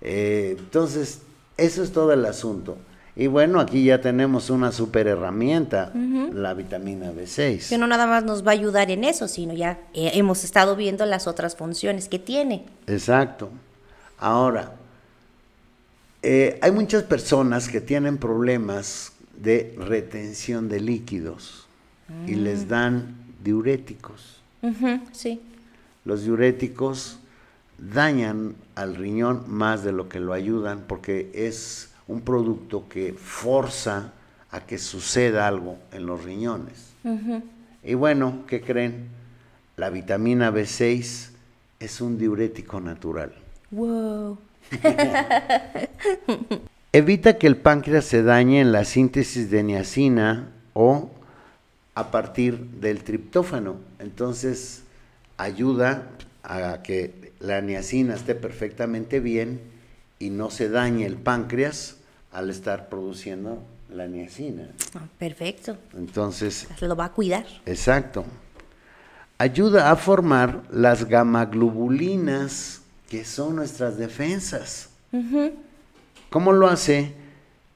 Eh, 0.00 0.56
entonces, 0.58 1.22
eso 1.56 1.82
es 1.82 1.92
todo 1.92 2.12
el 2.12 2.24
asunto. 2.26 2.76
Y 3.16 3.28
bueno, 3.28 3.60
aquí 3.60 3.84
ya 3.84 4.00
tenemos 4.00 4.50
una 4.50 4.72
super 4.72 5.06
herramienta, 5.06 5.92
la 5.94 6.52
vitamina 6.52 7.12
B6. 7.12 7.68
Que 7.68 7.78
no 7.78 7.86
nada 7.86 8.06
más 8.06 8.24
nos 8.24 8.44
va 8.44 8.50
a 8.50 8.54
ayudar 8.54 8.90
en 8.90 9.04
eso, 9.04 9.28
sino 9.28 9.54
ya 9.54 9.78
eh, 9.94 10.10
hemos 10.14 10.42
estado 10.42 10.74
viendo 10.74 11.06
las 11.06 11.28
otras 11.28 11.54
funciones 11.54 12.08
que 12.08 12.18
tiene. 12.18 12.66
Exacto. 12.88 13.50
Ahora, 14.24 14.72
eh, 16.22 16.58
hay 16.62 16.70
muchas 16.70 17.02
personas 17.02 17.68
que 17.68 17.82
tienen 17.82 18.16
problemas 18.16 19.12
de 19.36 19.74
retención 19.76 20.70
de 20.70 20.80
líquidos 20.80 21.66
y 22.26 22.34
les 22.36 22.64
mm. 22.64 22.68
dan 22.68 23.16
diuréticos. 23.44 24.40
sí. 25.12 25.42
Los 26.06 26.24
diuréticos 26.24 27.18
dañan 27.76 28.54
al 28.76 28.96
riñón 28.96 29.44
más 29.46 29.84
de 29.84 29.92
lo 29.92 30.08
que 30.08 30.20
lo 30.20 30.32
ayudan 30.32 30.84
porque 30.88 31.30
es 31.34 31.90
un 32.08 32.22
producto 32.22 32.88
que 32.88 33.12
forza 33.12 34.14
a 34.50 34.60
que 34.60 34.78
suceda 34.78 35.46
algo 35.46 35.76
en 35.92 36.06
los 36.06 36.24
riñones. 36.24 36.94
Y 37.82 37.92
bueno, 37.92 38.44
¿qué 38.46 38.62
creen? 38.62 39.08
La 39.76 39.90
vitamina 39.90 40.50
B6 40.50 41.28
es 41.78 42.00
un 42.00 42.16
diurético 42.16 42.80
natural. 42.80 43.43
Wow. 43.74 44.38
Evita 46.92 47.38
que 47.38 47.48
el 47.48 47.56
páncreas 47.56 48.04
se 48.04 48.22
dañe 48.22 48.60
en 48.60 48.70
la 48.70 48.84
síntesis 48.84 49.50
de 49.50 49.64
niacina 49.64 50.52
o 50.74 51.10
a 51.96 52.12
partir 52.12 52.58
del 52.58 53.02
triptófano. 53.02 53.76
Entonces, 53.98 54.84
ayuda 55.38 56.08
a 56.44 56.82
que 56.84 57.32
la 57.40 57.60
niacina 57.62 58.14
esté 58.14 58.36
perfectamente 58.36 59.18
bien 59.18 59.60
y 60.20 60.30
no 60.30 60.50
se 60.50 60.68
dañe 60.68 61.04
el 61.04 61.16
páncreas 61.16 61.96
al 62.30 62.50
estar 62.50 62.88
produciendo 62.88 63.60
la 63.90 64.06
niacina. 64.06 64.68
Ah, 64.94 65.08
perfecto. 65.18 65.76
Entonces... 65.96 66.68
Lo 66.80 66.94
va 66.94 67.06
a 67.06 67.12
cuidar. 67.12 67.44
Exacto. 67.66 68.24
ayuda 69.38 69.90
a 69.90 69.96
formar 69.96 70.62
las 70.70 71.06
gamaglobulinas, 71.06 72.83
que 73.08 73.24
son 73.24 73.56
nuestras 73.56 73.96
defensas. 73.96 74.90
¿Cómo 76.30 76.52
lo 76.52 76.68
hace? 76.68 77.14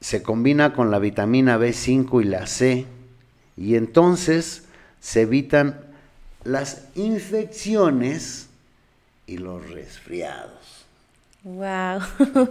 Se 0.01 0.23
combina 0.23 0.73
con 0.73 0.91
la 0.91 0.99
vitamina 0.99 1.59
B5 1.59 2.23
y 2.23 2.25
la 2.25 2.47
C, 2.47 2.87
y 3.57 3.77
entonces 3.77 4.65
se 5.01 5.23
evitan 5.23 5.81
las 6.45 6.85
infecciones 6.95 8.49
y 9.27 9.39
los 9.39 9.71
resfriados. 9.71 10.85
Wow. 11.45 12.01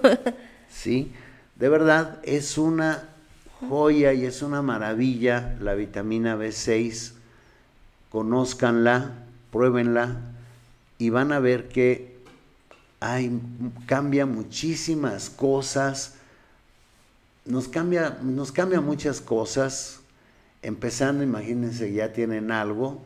sí, 0.69 1.11
de 1.55 1.69
verdad 1.69 2.19
es 2.23 2.57
una 2.57 3.09
joya 3.67 4.13
y 4.13 4.25
es 4.25 4.41
una 4.41 4.61
maravilla 4.61 5.55
la 5.59 5.73
vitamina 5.73 6.37
B6. 6.37 7.13
Conózcanla, 8.09 9.11
pruébenla 9.51 10.17
y 10.97 11.09
van 11.09 11.31
a 11.31 11.39
ver 11.39 11.67
que 11.67 12.16
hay, 12.99 13.39
cambia 13.85 14.25
muchísimas 14.25 15.29
cosas. 15.29 16.15
Nos 17.45 17.67
cambia, 17.67 18.17
nos 18.21 18.51
cambia 18.51 18.81
muchas 18.81 19.21
cosas. 19.21 19.99
Empezando, 20.61 21.23
imagínense, 21.23 21.93
ya 21.93 22.13
tienen 22.13 22.51
algo 22.51 23.01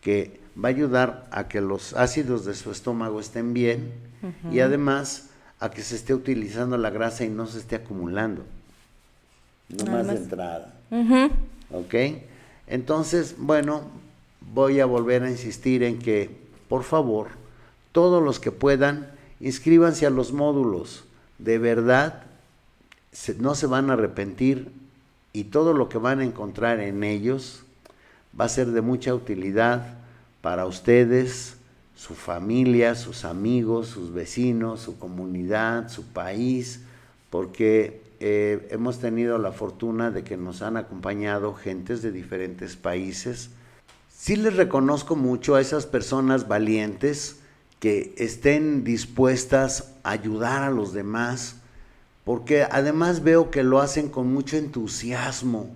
que 0.00 0.40
va 0.62 0.68
a 0.68 0.70
ayudar 0.70 1.28
a 1.30 1.48
que 1.48 1.60
los 1.60 1.94
ácidos 1.94 2.44
de 2.44 2.54
su 2.54 2.70
estómago 2.70 3.20
estén 3.20 3.52
bien 3.52 3.92
y 4.50 4.60
además 4.60 5.30
a 5.60 5.70
que 5.70 5.82
se 5.82 5.96
esté 5.96 6.14
utilizando 6.14 6.76
la 6.78 6.90
grasa 6.90 7.24
y 7.24 7.28
no 7.28 7.46
se 7.46 7.58
esté 7.58 7.76
acumulando. 7.76 8.44
No 9.68 9.90
más 9.90 10.06
de 10.06 10.16
entrada. 10.16 10.74
¿Ok? 11.70 11.94
Entonces, 12.66 13.34
bueno, 13.38 13.82
voy 14.52 14.80
a 14.80 14.86
volver 14.86 15.22
a 15.22 15.30
insistir 15.30 15.82
en 15.82 15.98
que, 15.98 16.30
por 16.68 16.84
favor, 16.84 17.28
todos 17.92 18.22
los 18.22 18.40
que 18.40 18.52
puedan, 18.52 19.10
inscríbanse 19.44 20.06
a 20.06 20.10
los 20.10 20.32
módulos. 20.32 21.04
De 21.38 21.58
verdad, 21.58 22.22
no 23.38 23.54
se 23.54 23.66
van 23.66 23.90
a 23.90 23.92
arrepentir 23.92 24.72
y 25.34 25.44
todo 25.44 25.74
lo 25.74 25.90
que 25.90 25.98
van 25.98 26.20
a 26.20 26.24
encontrar 26.24 26.80
en 26.80 27.04
ellos 27.04 27.62
va 28.38 28.46
a 28.46 28.48
ser 28.48 28.68
de 28.68 28.80
mucha 28.80 29.14
utilidad 29.14 29.98
para 30.40 30.64
ustedes, 30.64 31.56
su 31.94 32.14
familia, 32.14 32.94
sus 32.94 33.26
amigos, 33.26 33.88
sus 33.88 34.14
vecinos, 34.14 34.80
su 34.80 34.98
comunidad, 34.98 35.90
su 35.90 36.06
país, 36.06 36.80
porque 37.28 38.02
eh, 38.20 38.66
hemos 38.70 38.98
tenido 38.98 39.36
la 39.36 39.52
fortuna 39.52 40.10
de 40.10 40.24
que 40.24 40.38
nos 40.38 40.62
han 40.62 40.78
acompañado 40.78 41.52
gentes 41.52 42.00
de 42.00 42.12
diferentes 42.12 42.76
países. 42.76 43.50
Sí 44.16 44.36
les 44.36 44.56
reconozco 44.56 45.16
mucho 45.16 45.54
a 45.54 45.60
esas 45.60 45.84
personas 45.84 46.48
valientes 46.48 47.40
que 47.80 48.14
estén 48.16 48.84
dispuestas 48.84 49.92
a 50.02 50.10
ayudar 50.10 50.62
a 50.62 50.70
los 50.70 50.92
demás, 50.92 51.56
porque 52.24 52.62
además 52.62 53.22
veo 53.22 53.50
que 53.50 53.62
lo 53.62 53.80
hacen 53.80 54.08
con 54.08 54.32
mucho 54.32 54.56
entusiasmo. 54.56 55.68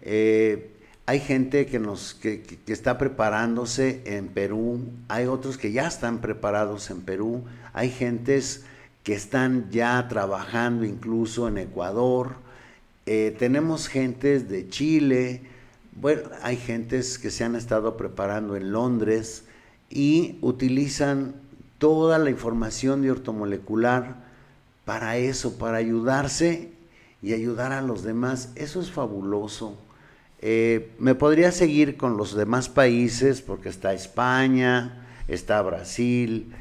Eh, 0.00 0.70
hay 1.04 1.20
gente 1.20 1.66
que, 1.66 1.78
nos, 1.78 2.14
que, 2.14 2.58
está 2.66 2.96
preparándose 2.96 4.02
en 4.04 4.28
Perú, 4.28 4.80
hay 5.08 5.26
otros 5.26 5.58
que 5.58 5.72
ya 5.72 5.88
están 5.88 6.20
preparados 6.20 6.90
en 6.90 7.02
Perú, 7.02 7.42
hay 7.72 7.90
gentes 7.90 8.64
que 9.02 9.14
están 9.14 9.68
ya 9.70 10.06
trabajando 10.08 10.84
incluso 10.84 11.48
en 11.48 11.58
Ecuador, 11.58 12.36
eh, 13.04 13.34
tenemos 13.36 13.88
gentes 13.88 14.48
de 14.48 14.68
Chile, 14.68 15.42
bueno, 15.94 16.22
hay 16.42 16.56
gentes 16.56 17.18
que 17.18 17.30
se 17.30 17.44
han 17.44 17.56
estado 17.56 17.96
preparando 17.96 18.56
en 18.56 18.72
Londres 18.72 19.44
y 19.92 20.38
utilizan 20.40 21.34
toda 21.78 22.18
la 22.18 22.30
información 22.30 23.02
de 23.02 23.10
ortomolecular 23.10 24.16
para 24.84 25.16
eso, 25.16 25.58
para 25.58 25.76
ayudarse 25.76 26.72
y 27.22 27.34
ayudar 27.34 27.72
a 27.72 27.82
los 27.82 28.02
demás. 28.02 28.50
Eso 28.56 28.80
es 28.80 28.90
fabuloso. 28.90 29.76
Eh, 30.40 30.90
me 30.98 31.14
podría 31.14 31.52
seguir 31.52 31.96
con 31.96 32.16
los 32.16 32.34
demás 32.34 32.68
países 32.68 33.42
porque 33.42 33.68
está 33.68 33.92
España, 33.92 35.06
está 35.28 35.62
Brasil, 35.62 36.52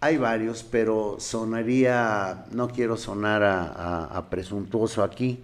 hay 0.00 0.18
varios, 0.18 0.62
pero 0.62 1.16
sonaría, 1.18 2.46
no 2.52 2.68
quiero 2.68 2.96
sonar 2.96 3.42
a, 3.44 4.26
presuntuoso 4.30 5.02
aquí, 5.02 5.42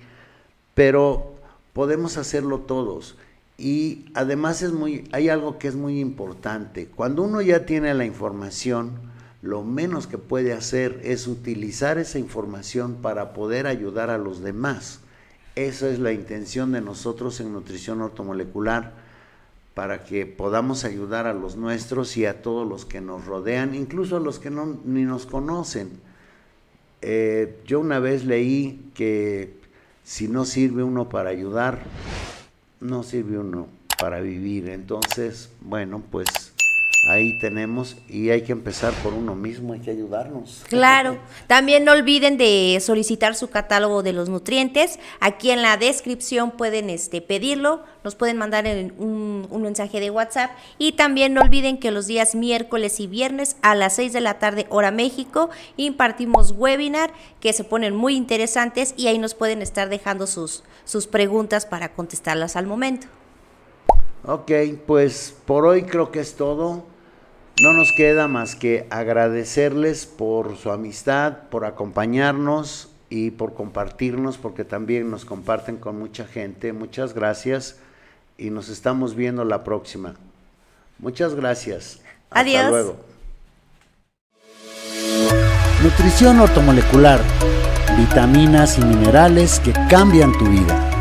pero 0.74 1.34
podemos 1.72 2.16
hacerlo 2.16 2.60
todos. 2.60 3.16
Y 3.62 4.06
además 4.14 4.60
es 4.62 4.72
muy, 4.72 5.08
hay 5.12 5.28
algo 5.28 5.60
que 5.60 5.68
es 5.68 5.76
muy 5.76 6.00
importante. 6.00 6.88
Cuando 6.88 7.22
uno 7.22 7.40
ya 7.40 7.64
tiene 7.64 7.94
la 7.94 8.04
información, 8.04 8.90
lo 9.40 9.62
menos 9.62 10.08
que 10.08 10.18
puede 10.18 10.52
hacer 10.52 11.00
es 11.04 11.28
utilizar 11.28 11.96
esa 11.96 12.18
información 12.18 12.96
para 12.96 13.32
poder 13.32 13.68
ayudar 13.68 14.10
a 14.10 14.18
los 14.18 14.42
demás. 14.42 14.98
Esa 15.54 15.88
es 15.88 16.00
la 16.00 16.10
intención 16.10 16.72
de 16.72 16.80
nosotros 16.80 17.38
en 17.38 17.52
nutrición 17.52 18.00
ortomolecular, 18.00 18.94
para 19.74 20.02
que 20.02 20.26
podamos 20.26 20.84
ayudar 20.84 21.28
a 21.28 21.32
los 21.32 21.54
nuestros 21.54 22.16
y 22.16 22.26
a 22.26 22.42
todos 22.42 22.68
los 22.68 22.84
que 22.84 23.00
nos 23.00 23.26
rodean, 23.26 23.76
incluso 23.76 24.16
a 24.16 24.20
los 24.20 24.40
que 24.40 24.50
no, 24.50 24.80
ni 24.84 25.04
nos 25.04 25.24
conocen. 25.24 25.88
Eh, 27.00 27.60
yo 27.64 27.78
una 27.78 28.00
vez 28.00 28.24
leí 28.24 28.90
que 28.94 29.54
si 30.02 30.26
no 30.26 30.46
sirve 30.46 30.82
uno 30.82 31.08
para 31.08 31.30
ayudar, 31.30 31.78
no 32.82 33.02
sirve 33.02 33.38
uno 33.38 33.68
para 33.98 34.20
vivir. 34.20 34.68
Entonces, 34.68 35.50
bueno, 35.60 36.02
pues 36.10 36.26
ahí 37.04 37.32
tenemos 37.32 37.96
y 38.08 38.30
hay 38.30 38.42
que 38.42 38.52
empezar 38.52 38.92
por 39.02 39.12
uno 39.12 39.34
mismo, 39.34 39.72
hay 39.72 39.80
que 39.80 39.90
ayudarnos. 39.90 40.62
Claro, 40.68 41.18
también 41.48 41.84
no 41.84 41.92
olviden 41.92 42.36
de 42.36 42.78
solicitar 42.80 43.34
su 43.34 43.50
catálogo 43.50 44.02
de 44.02 44.12
los 44.12 44.28
nutrientes, 44.28 44.98
aquí 45.18 45.50
en 45.50 45.62
la 45.62 45.76
descripción 45.76 46.52
pueden 46.52 46.90
este, 46.90 47.20
pedirlo, 47.20 47.82
nos 48.04 48.14
pueden 48.14 48.36
mandar 48.36 48.66
un, 48.98 49.48
un, 49.50 49.62
mensaje 49.62 49.98
de 50.00 50.10
WhatsApp 50.10 50.52
y 50.78 50.92
también 50.92 51.34
no 51.34 51.40
olviden 51.40 51.78
que 51.78 51.90
los 51.90 52.06
días 52.06 52.34
miércoles 52.34 53.00
y 53.00 53.06
viernes 53.08 53.56
a 53.62 53.74
las 53.74 53.96
6 53.96 54.12
de 54.12 54.20
la 54.20 54.38
tarde 54.38 54.66
hora 54.70 54.90
México 54.90 55.50
impartimos 55.76 56.52
webinar 56.56 57.12
que 57.40 57.52
se 57.52 57.64
ponen 57.64 57.96
muy 57.96 58.14
interesantes 58.14 58.94
y 58.96 59.08
ahí 59.08 59.18
nos 59.18 59.34
pueden 59.34 59.62
estar 59.62 59.88
dejando 59.88 60.26
sus, 60.26 60.62
sus 60.84 61.06
preguntas 61.06 61.66
para 61.66 61.92
contestarlas 61.94 62.54
al 62.56 62.66
momento. 62.66 63.08
Ok, 64.24 64.52
pues 64.86 65.34
por 65.46 65.66
hoy 65.66 65.82
creo 65.82 66.12
que 66.12 66.20
es 66.20 66.36
todo. 66.36 66.91
No 67.60 67.72
nos 67.72 67.92
queda 67.92 68.28
más 68.28 68.56
que 68.56 68.86
agradecerles 68.90 70.06
por 70.06 70.56
su 70.56 70.70
amistad, 70.70 71.34
por 71.50 71.64
acompañarnos 71.64 72.88
y 73.10 73.30
por 73.30 73.54
compartirnos, 73.54 74.38
porque 74.38 74.64
también 74.64 75.10
nos 75.10 75.24
comparten 75.24 75.76
con 75.76 75.98
mucha 75.98 76.26
gente. 76.26 76.72
Muchas 76.72 77.14
gracias 77.14 77.76
y 78.38 78.50
nos 78.50 78.68
estamos 78.68 79.14
viendo 79.14 79.44
la 79.44 79.64
próxima. 79.64 80.14
Muchas 80.98 81.34
gracias. 81.34 82.00
Adiós. 82.30 82.56
Hasta 82.64 82.70
luego. 82.70 82.96
Nutrición 85.82 86.40
ortomolecular, 86.40 87.20
vitaminas 87.96 88.78
y 88.78 88.82
minerales 88.82 89.60
que 89.60 89.72
cambian 89.90 90.32
tu 90.38 90.46
vida. 90.46 90.91